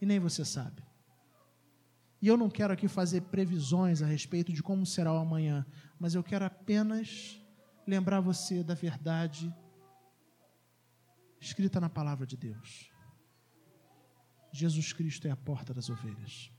E 0.01 0.05
nem 0.05 0.17
você 0.17 0.43
sabe. 0.43 0.81
E 2.19 2.27
eu 2.27 2.35
não 2.35 2.49
quero 2.49 2.73
aqui 2.73 2.87
fazer 2.87 3.21
previsões 3.21 4.01
a 4.01 4.07
respeito 4.07 4.51
de 4.51 4.63
como 4.63 4.83
será 4.83 5.13
o 5.13 5.17
amanhã, 5.17 5.63
mas 5.99 6.15
eu 6.15 6.23
quero 6.23 6.43
apenas 6.43 7.39
lembrar 7.85 8.19
você 8.19 8.63
da 8.63 8.73
verdade 8.73 9.53
escrita 11.39 11.79
na 11.79 11.87
palavra 11.87 12.25
de 12.25 12.35
Deus. 12.35 12.91
Jesus 14.51 14.91
Cristo 14.91 15.27
é 15.27 15.31
a 15.31 15.37
porta 15.37 15.71
das 15.71 15.87
ovelhas. 15.87 16.51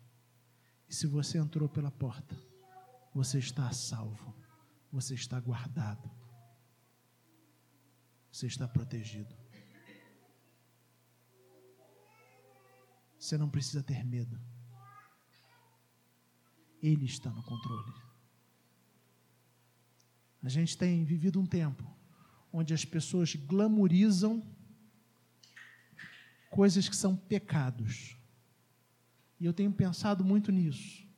E 0.90 0.94
se 0.94 1.06
você 1.06 1.38
entrou 1.38 1.68
pela 1.68 1.90
porta, 1.90 2.36
você 3.14 3.38
está 3.38 3.70
salvo, 3.70 4.34
você 4.92 5.14
está 5.14 5.38
guardado, 5.38 6.10
você 8.32 8.48
está 8.48 8.66
protegido. 8.66 9.32
Você 13.16 13.38
não 13.38 13.48
precisa 13.48 13.84
ter 13.84 14.04
medo. 14.04 14.40
Ele 16.82 17.04
está 17.04 17.30
no 17.30 17.42
controle. 17.44 17.92
A 20.42 20.48
gente 20.48 20.76
tem 20.76 21.04
vivido 21.04 21.38
um 21.38 21.46
tempo 21.46 21.84
onde 22.52 22.74
as 22.74 22.84
pessoas 22.84 23.36
glamorizam 23.36 24.44
coisas 26.50 26.88
que 26.88 26.96
são 26.96 27.14
pecados. 27.14 28.19
E 29.40 29.46
eu 29.46 29.52
tenho 29.54 29.72
pensado 29.72 30.22
muito 30.22 30.52
nisso. 30.52 31.08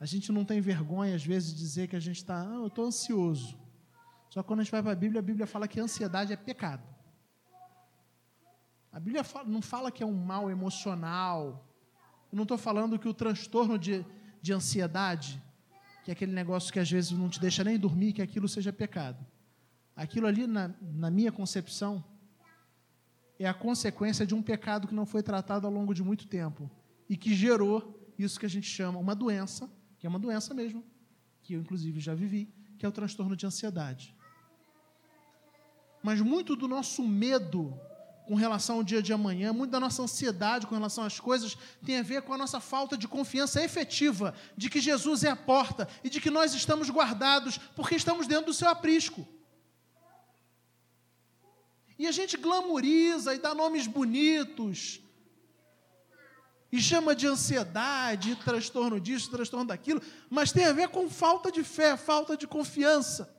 A 0.00 0.06
gente 0.06 0.32
não 0.32 0.44
tem 0.44 0.60
vergonha, 0.60 1.14
às 1.14 1.24
vezes, 1.24 1.54
de 1.54 1.60
dizer 1.60 1.88
que 1.88 1.96
a 1.96 2.00
gente 2.00 2.16
está, 2.16 2.42
ah, 2.42 2.56
eu 2.56 2.66
estou 2.66 2.84
ansioso. 2.84 3.56
Só 4.28 4.42
que 4.42 4.48
quando 4.48 4.60
a 4.60 4.62
gente 4.64 4.72
vai 4.72 4.82
para 4.82 4.92
a 4.92 4.96
Bíblia, 4.96 5.20
a 5.20 5.22
Bíblia 5.22 5.46
fala 5.46 5.68
que 5.68 5.78
ansiedade 5.78 6.32
é 6.32 6.36
pecado. 6.36 6.82
A 8.92 8.98
Bíblia 8.98 9.24
não 9.46 9.62
fala 9.62 9.92
que 9.92 10.02
é 10.02 10.06
um 10.06 10.12
mal 10.12 10.50
emocional. 10.50 11.66
Eu 12.30 12.36
não 12.36 12.42
estou 12.42 12.58
falando 12.58 12.98
que 12.98 13.08
o 13.08 13.14
transtorno 13.14 13.78
de, 13.78 14.04
de 14.42 14.52
ansiedade, 14.52 15.42
que 16.04 16.10
é 16.10 16.12
aquele 16.12 16.32
negócio 16.32 16.72
que 16.72 16.80
às 16.80 16.90
vezes 16.90 17.12
não 17.12 17.28
te 17.28 17.40
deixa 17.40 17.62
nem 17.62 17.78
dormir, 17.78 18.12
que 18.12 18.22
aquilo 18.22 18.48
seja 18.48 18.72
pecado. 18.72 19.24
Aquilo 19.94 20.26
ali, 20.26 20.46
na, 20.46 20.74
na 20.80 21.10
minha 21.10 21.30
concepção, 21.30 22.04
é 23.38 23.46
a 23.46 23.54
consequência 23.54 24.26
de 24.26 24.34
um 24.34 24.42
pecado 24.42 24.86
que 24.86 24.94
não 24.94 25.06
foi 25.06 25.22
tratado 25.22 25.66
ao 25.66 25.72
longo 25.72 25.94
de 25.94 26.02
muito 26.02 26.26
tempo 26.26 26.70
e 27.08 27.16
que 27.16 27.34
gerou 27.34 28.12
isso 28.18 28.38
que 28.38 28.46
a 28.46 28.50
gente 28.50 28.68
chama 28.68 28.98
uma 28.98 29.14
doença, 29.14 29.70
que 29.98 30.06
é 30.06 30.08
uma 30.08 30.18
doença 30.18 30.54
mesmo, 30.54 30.84
que 31.42 31.54
eu 31.54 31.60
inclusive 31.60 32.00
já 32.00 32.14
vivi, 32.14 32.48
que 32.78 32.86
é 32.86 32.88
o 32.88 32.92
transtorno 32.92 33.36
de 33.36 33.46
ansiedade. 33.46 34.14
Mas 36.02 36.20
muito 36.20 36.54
do 36.54 36.68
nosso 36.68 37.02
medo 37.02 37.78
com 38.26 38.34
relação 38.34 38.76
ao 38.76 38.84
dia 38.84 39.02
de 39.02 39.12
amanhã, 39.12 39.52
muito 39.52 39.70
da 39.70 39.80
nossa 39.80 40.02
ansiedade 40.02 40.66
com 40.66 40.74
relação 40.74 41.04
às 41.04 41.20
coisas 41.20 41.56
tem 41.84 41.98
a 41.98 42.02
ver 42.02 42.22
com 42.22 42.32
a 42.32 42.38
nossa 42.38 42.58
falta 42.58 42.96
de 42.96 43.06
confiança 43.06 43.62
efetiva 43.62 44.34
de 44.56 44.70
que 44.70 44.80
Jesus 44.80 45.24
é 45.24 45.30
a 45.30 45.36
porta 45.36 45.86
e 46.02 46.08
de 46.08 46.20
que 46.20 46.30
nós 46.30 46.54
estamos 46.54 46.88
guardados 46.88 47.58
porque 47.76 47.94
estamos 47.94 48.26
dentro 48.26 48.46
do 48.46 48.54
seu 48.54 48.68
aprisco. 48.68 49.26
E 51.98 52.06
a 52.06 52.12
gente 52.12 52.36
glamoriza 52.36 53.34
e 53.34 53.38
dá 53.38 53.54
nomes 53.54 53.86
bonitos. 53.86 55.00
E 56.72 56.80
chama 56.80 57.14
de 57.14 57.26
ansiedade, 57.26 58.34
transtorno 58.36 59.00
disso, 59.00 59.30
transtorno 59.30 59.66
daquilo, 59.66 60.02
mas 60.28 60.50
tem 60.50 60.64
a 60.64 60.72
ver 60.72 60.88
com 60.88 61.08
falta 61.08 61.52
de 61.52 61.62
fé, 61.62 61.96
falta 61.96 62.36
de 62.36 62.48
confiança. 62.48 63.32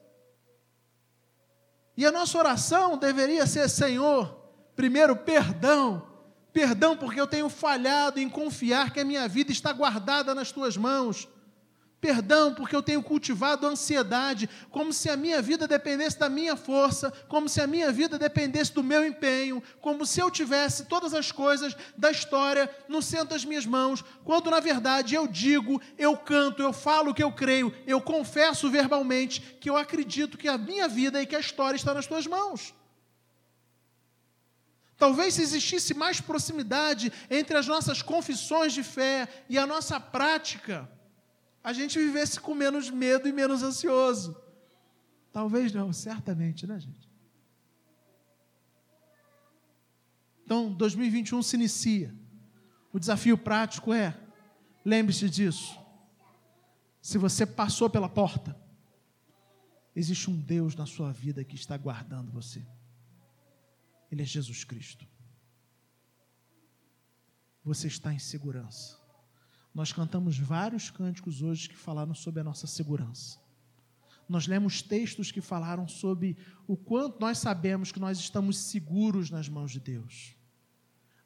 E 1.98 2.06
a 2.06 2.12
nossa 2.12 2.38
oração 2.38 2.98
deveria 2.98 3.46
ser: 3.46 3.70
Senhor, 3.70 4.34
primeiro, 4.76 5.16
perdão, 5.18 6.08
perdão 6.54 6.96
porque 6.96 7.20
eu 7.20 7.28
tenho 7.28 7.50
falhado 7.50 8.20
em 8.20 8.30
confiar 8.30 8.94
que 8.94 9.02
a 9.02 9.06
minha 9.06 9.28
vida 9.28 9.52
está 9.52 9.74
guardada 9.74 10.34
nas 10.34 10.52
tuas 10.52 10.78
mãos. 10.78 11.28
Perdão, 12.06 12.54
porque 12.54 12.76
eu 12.76 12.84
tenho 12.84 13.02
cultivado 13.02 13.66
ansiedade, 13.66 14.48
como 14.70 14.94
se 14.94 15.10
a 15.10 15.18
minha 15.18 15.42
vida 15.42 15.68
dependesse 15.68 16.20
da 16.20 16.30
minha 16.30 16.56
força, 16.56 17.12
como 17.28 17.50
se 17.50 17.60
a 17.60 17.66
minha 17.66 17.92
vida 17.92 18.20
dependesse 18.20 18.72
do 18.72 18.84
meu 18.84 19.04
empenho, 19.04 19.64
como 19.82 20.06
se 20.06 20.20
eu 20.20 20.30
tivesse 20.30 20.86
todas 20.86 21.16
as 21.16 21.32
coisas 21.32 21.76
da 21.98 22.12
história 22.12 22.70
no 22.88 23.02
centro 23.02 23.30
das 23.30 23.44
minhas 23.44 23.66
mãos, 23.66 24.06
quando 24.24 24.52
na 24.52 24.60
verdade 24.60 25.16
eu 25.16 25.26
digo, 25.28 25.82
eu 25.98 26.16
canto, 26.16 26.62
eu 26.62 26.72
falo 26.72 27.10
o 27.10 27.14
que 27.16 27.24
eu 27.24 27.32
creio, 27.32 27.74
eu 27.88 28.00
confesso 28.00 28.70
verbalmente 28.70 29.42
que 29.60 29.68
eu 29.68 29.76
acredito 29.76 30.38
que 30.38 30.48
a 30.48 30.60
minha 30.60 30.88
vida 30.88 31.20
e 31.20 31.26
que 31.26 31.36
a 31.36 31.40
história 31.40 31.76
está 31.76 31.92
nas 31.92 32.06
tuas 32.06 32.28
mãos. 32.28 32.72
Talvez 34.96 35.34
se 35.34 35.42
existisse 35.42 35.96
mais 35.96 36.22
proximidade 36.22 37.12
entre 37.32 37.58
as 37.58 37.66
nossas 37.66 38.04
confissões 38.04 38.74
de 38.74 38.84
fé 38.84 39.28
e 39.50 39.58
a 39.58 39.66
nossa 39.66 40.00
prática, 40.00 40.88
a 41.66 41.74
gente 41.74 41.98
vivesse 41.98 42.40
com 42.40 42.54
menos 42.54 42.92
medo 42.92 43.28
e 43.28 43.34
menos 43.34 43.64
ansioso. 43.64 44.40
Talvez 45.32 45.74
não, 45.74 45.92
certamente, 45.92 46.68
né, 46.68 46.80
gente? 46.80 47.10
Então, 50.44 50.72
2021 50.72 51.42
se 51.42 51.56
inicia. 51.56 52.16
O 52.94 53.00
desafio 53.00 53.36
prático 53.36 53.92
é: 53.92 54.16
lembre-se 54.86 55.28
disso. 55.28 55.76
Se 57.02 57.18
você 57.18 57.48
passou 57.48 57.90
pela 57.90 58.08
porta, 58.08 58.56
existe 59.96 60.30
um 60.30 60.40
Deus 60.40 60.76
na 60.76 60.86
sua 60.86 61.12
vida 61.12 61.44
que 61.44 61.56
está 61.56 61.76
guardando 61.76 62.32
você. 62.32 62.64
Ele 64.12 64.22
é 64.22 64.26
Jesus 64.26 64.64
Cristo. 64.64 65.08
Você 67.64 67.88
está 67.88 68.14
em 68.14 68.20
segurança. 68.20 69.04
Nós 69.76 69.92
cantamos 69.92 70.38
vários 70.40 70.90
cânticos 70.90 71.42
hoje 71.42 71.68
que 71.68 71.76
falaram 71.76 72.14
sobre 72.16 72.40
a 72.40 72.44
nossa 72.46 72.66
segurança. 72.66 73.38
Nós 74.28 74.48
lemos 74.48 74.82
textos 74.82 75.34
que 75.34 75.42
falaram 75.42 75.86
sobre 75.86 76.38
o 76.66 76.78
quanto 76.78 77.20
nós 77.20 77.40
sabemos 77.40 77.92
que 77.92 78.00
nós 78.00 78.18
estamos 78.18 78.58
seguros 78.58 79.30
nas 79.30 79.50
mãos 79.50 79.74
de 79.74 79.82
Deus. 79.82 80.34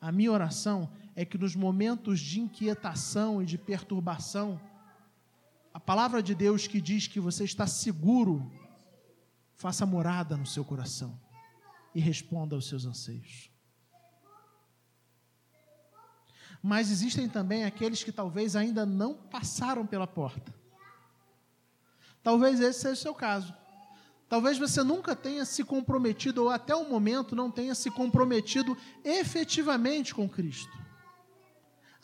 A 0.01 0.12
minha 0.12 0.31
oração 0.31 0.91
é 1.15 1.23
que 1.23 1.38
nos 1.38 1.55
momentos 1.55 2.19
de 2.19 2.39
inquietação 2.39 3.39
e 3.39 3.45
de 3.45 3.55
perturbação, 3.57 4.59
a 5.71 5.79
palavra 5.79 6.23
de 6.23 6.33
Deus 6.33 6.65
que 6.65 6.81
diz 6.81 7.05
que 7.05 7.19
você 7.19 7.43
está 7.43 7.67
seguro, 7.67 8.51
faça 9.55 9.85
morada 9.85 10.35
no 10.35 10.47
seu 10.47 10.65
coração 10.65 11.19
e 11.93 12.00
responda 12.00 12.56
aos 12.56 12.67
seus 12.67 12.83
anseios. 12.83 13.48
Mas 16.62 16.91
existem 16.91 17.29
também 17.29 17.63
aqueles 17.63 18.03
que 18.03 18.12
talvez 18.12 18.55
ainda 18.55 18.85
não 18.85 19.13
passaram 19.13 19.85
pela 19.85 20.05
porta. 20.05 20.53
Talvez 22.21 22.60
esse 22.60 22.81
seja 22.81 22.93
o 22.93 22.97
seu 22.97 23.13
caso. 23.13 23.53
Talvez 24.27 24.60
você 24.60 24.83
nunca 24.83 25.15
tenha 25.15 25.43
se 25.43 25.63
comprometido, 25.63 26.43
ou 26.43 26.49
até 26.49 26.75
o 26.75 26.87
momento 26.87 27.35
não 27.35 27.49
tenha 27.49 27.73
se 27.73 27.89
comprometido 27.89 28.77
efetivamente 29.03 30.13
com 30.13 30.29
Cristo, 30.29 30.77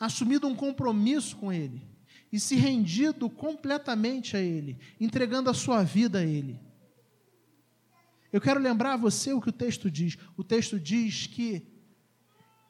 assumido 0.00 0.48
um 0.48 0.54
compromisso 0.56 1.36
com 1.36 1.52
Ele 1.52 1.86
e 2.32 2.40
se 2.40 2.56
rendido 2.56 3.30
completamente 3.30 4.36
a 4.36 4.40
Ele, 4.40 4.76
entregando 5.00 5.48
a 5.48 5.54
sua 5.54 5.84
vida 5.84 6.18
a 6.18 6.24
Ele. 6.24 6.58
Eu 8.32 8.40
quero 8.40 8.58
lembrar 8.58 8.94
a 8.94 8.96
você 8.98 9.32
o 9.32 9.40
que 9.40 9.50
o 9.50 9.52
texto 9.52 9.88
diz. 9.88 10.18
O 10.36 10.42
texto 10.42 10.80
diz 10.80 11.28
que 11.28 11.64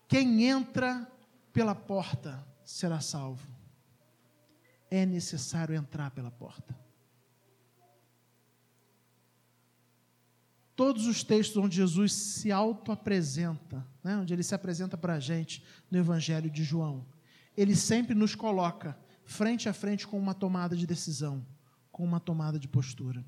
quem 0.06 0.44
entra 0.44 1.10
pela 1.56 1.74
porta 1.74 2.46
será 2.66 3.00
salvo. 3.00 3.48
É 4.90 5.06
necessário 5.06 5.74
entrar 5.74 6.10
pela 6.10 6.30
porta. 6.30 6.78
Todos 10.76 11.06
os 11.06 11.24
textos 11.24 11.56
onde 11.56 11.76
Jesus 11.76 12.12
se 12.12 12.52
auto-apresenta, 12.52 13.86
né, 14.04 14.18
onde 14.18 14.34
ele 14.34 14.42
se 14.42 14.54
apresenta 14.54 14.98
para 14.98 15.14
a 15.14 15.18
gente 15.18 15.64
no 15.90 15.96
Evangelho 15.96 16.50
de 16.50 16.62
João, 16.62 17.06
ele 17.56 17.74
sempre 17.74 18.14
nos 18.14 18.34
coloca 18.34 18.94
frente 19.24 19.66
a 19.66 19.72
frente 19.72 20.06
com 20.06 20.18
uma 20.18 20.34
tomada 20.34 20.76
de 20.76 20.86
decisão, 20.86 21.42
com 21.90 22.04
uma 22.04 22.20
tomada 22.20 22.58
de 22.58 22.68
postura. 22.68 23.24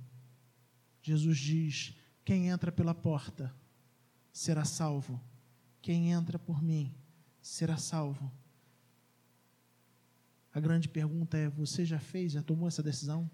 Jesus 1.01 1.39
diz: 1.39 1.97
quem 2.27 2.49
entra 2.49 2.71
pela 2.71 2.95
porta 2.95 3.51
será 4.31 4.67
salvo, 4.67 5.19
quem 5.81 6.13
entra 6.13 6.39
por 6.39 6.63
mim 6.63 6.95
será 7.49 7.79
salvo. 7.79 8.31
A 10.53 10.61
grande 10.61 10.89
pergunta 10.89 11.39
é: 11.39 11.49
você 11.49 11.85
já 11.85 11.99
fez, 11.99 12.33
já 12.33 12.43
tomou 12.43 12.69
essa 12.69 12.83
decisão? 12.83 13.29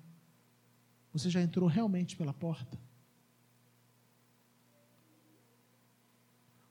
Você 1.13 1.29
já 1.29 1.43
entrou 1.43 1.69
realmente 1.69 2.17
pela 2.17 2.33
porta? 2.33 2.79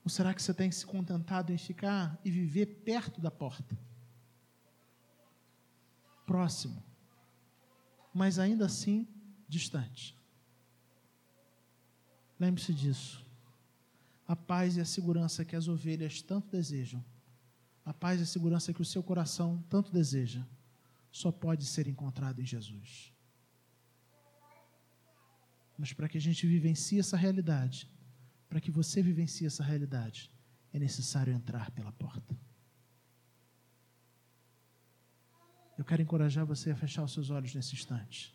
Ou 0.03 0.09
será 0.09 0.33
que 0.33 0.41
você 0.41 0.53
tem 0.53 0.71
se 0.71 0.85
contentado 0.85 1.51
em 1.51 1.57
ficar 1.57 2.17
e 2.23 2.31
viver 2.31 2.65
perto 2.65 3.21
da 3.21 3.31
porta? 3.31 3.77
Próximo, 6.25 6.81
mas 8.13 8.39
ainda 8.39 8.65
assim 8.65 9.07
distante. 9.47 10.17
Lembre-se 12.39 12.73
disso. 12.73 13.25
A 14.25 14.35
paz 14.35 14.77
e 14.77 14.81
a 14.81 14.85
segurança 14.85 15.45
que 15.45 15.55
as 15.55 15.67
ovelhas 15.67 16.21
tanto 16.21 16.49
desejam, 16.49 17.03
a 17.85 17.93
paz 17.93 18.19
e 18.19 18.23
a 18.23 18.25
segurança 18.25 18.73
que 18.73 18.81
o 18.81 18.85
seu 18.85 19.03
coração 19.03 19.63
tanto 19.69 19.91
deseja, 19.91 20.45
só 21.11 21.31
pode 21.31 21.65
ser 21.65 21.87
encontrado 21.87 22.41
em 22.41 22.45
Jesus. 22.45 23.13
Mas 25.77 25.91
para 25.91 26.07
que 26.07 26.17
a 26.17 26.21
gente 26.21 26.47
vivencie 26.47 26.99
essa 26.99 27.17
realidade, 27.17 27.89
para 28.47 28.61
que 28.61 28.71
você 28.71 29.01
vivencie 29.01 29.47
essa 29.47 29.63
realidade, 29.63 30.31
é 30.71 30.79
necessário 30.79 31.33
entrar 31.33 31.71
pela 31.71 31.91
porta. 31.91 32.37
Eu 35.77 35.83
quero 35.83 36.01
encorajar 36.01 36.45
você 36.45 36.71
a 36.71 36.75
fechar 36.75 37.03
os 37.03 37.13
seus 37.13 37.29
olhos 37.29 37.53
nesse 37.53 37.73
instante. 37.73 38.33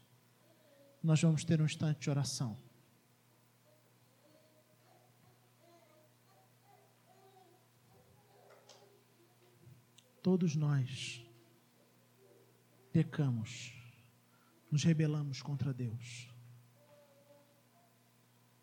Nós 1.03 1.23
vamos 1.23 1.45
ter 1.45 1.61
um 1.61 1.65
instante 1.65 2.01
de 2.01 2.11
oração. 2.11 2.59
Todos 10.29 10.55
nós 10.55 11.27
pecamos, 12.93 13.73
nos 14.71 14.85
rebelamos 14.85 15.41
contra 15.41 15.73
Deus. 15.73 16.29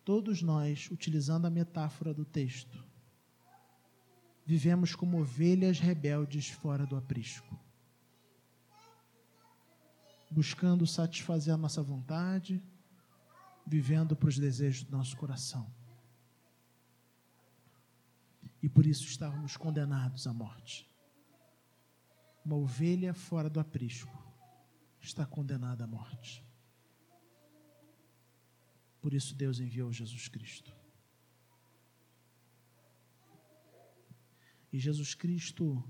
Todos 0.04 0.42
nós, 0.42 0.88
utilizando 0.92 1.44
a 1.44 1.50
metáfora 1.50 2.14
do 2.14 2.24
texto, 2.24 2.84
vivemos 4.44 4.94
como 4.94 5.20
ovelhas 5.20 5.80
rebeldes 5.80 6.50
fora 6.50 6.86
do 6.86 6.94
aprisco, 6.94 7.58
buscando 10.30 10.86
satisfazer 10.86 11.52
a 11.52 11.58
nossa 11.58 11.82
vontade, 11.82 12.62
vivendo 13.66 14.14
para 14.14 14.28
os 14.28 14.38
desejos 14.38 14.84
do 14.84 14.96
nosso 14.96 15.16
coração. 15.16 15.68
E 18.62 18.68
por 18.68 18.86
isso 18.86 19.02
estávamos 19.02 19.56
condenados 19.56 20.28
à 20.28 20.32
morte. 20.32 20.88
Uma 22.46 22.54
ovelha 22.54 23.12
fora 23.12 23.50
do 23.50 23.58
aprisco 23.58 24.16
está 25.00 25.26
condenada 25.26 25.82
à 25.82 25.86
morte. 25.88 26.46
Por 29.00 29.12
isso 29.12 29.34
Deus 29.34 29.58
enviou 29.58 29.92
Jesus 29.92 30.28
Cristo. 30.28 30.72
E 34.72 34.78
Jesus 34.78 35.12
Cristo 35.12 35.82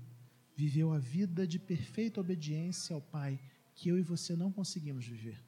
viveu 0.55 0.91
a 0.91 0.97
vida 0.97 1.45
de 1.45 1.59
perfeita 1.59 2.19
obediência 2.19 2.95
ao 2.95 3.03
Pai 3.03 3.39
que 3.75 3.89
eu 3.89 3.99
e 3.99 4.01
você 4.01 4.35
não 4.35 4.51
conseguimos 4.51 5.05
viver, 5.05 5.39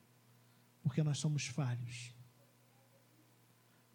porque 0.83 1.01
nós 1.01 1.17
somos 1.17 1.47
falhos. 1.47 2.13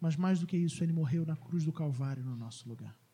Mas 0.01 0.17
mais 0.17 0.41
do 0.41 0.47
que 0.47 0.57
isso, 0.57 0.83
ele 0.83 0.91
morreu 0.91 1.25
na 1.25 1.37
cruz 1.37 1.63
do 1.63 1.71
Calvário 1.71 2.25
no 2.25 2.35
nosso 2.35 2.67
lugar. 2.67 3.04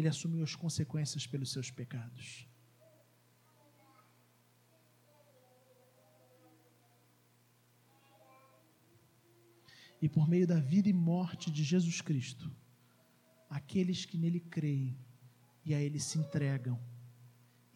Ele 0.00 0.08
assumiu 0.08 0.42
as 0.42 0.54
consequências 0.54 1.26
pelos 1.26 1.52
seus 1.52 1.70
pecados. 1.70 2.50
e 10.02 10.08
por 10.08 10.26
meio 10.26 10.46
da 10.46 10.58
vida 10.58 10.88
e 10.88 10.92
morte 10.92 11.50
de 11.50 11.62
Jesus 11.62 12.00
Cristo, 12.00 12.50
aqueles 13.50 14.06
que 14.06 14.16
nele 14.16 14.40
creem 14.40 14.98
e 15.62 15.74
a 15.74 15.80
ele 15.80 16.00
se 16.00 16.18
entregam 16.18 16.80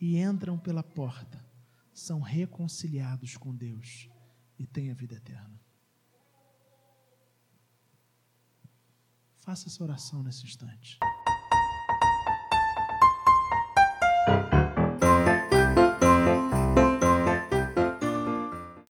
e 0.00 0.18
entram 0.18 0.58
pela 0.58 0.82
porta 0.82 1.44
são 1.92 2.20
reconciliados 2.20 3.36
com 3.36 3.54
Deus 3.54 4.08
e 4.58 4.66
têm 4.66 4.90
a 4.90 4.94
vida 4.94 5.16
eterna. 5.16 5.60
Faça 9.40 9.68
essa 9.68 9.84
oração 9.84 10.22
nesse 10.22 10.46
instante. 10.46 10.98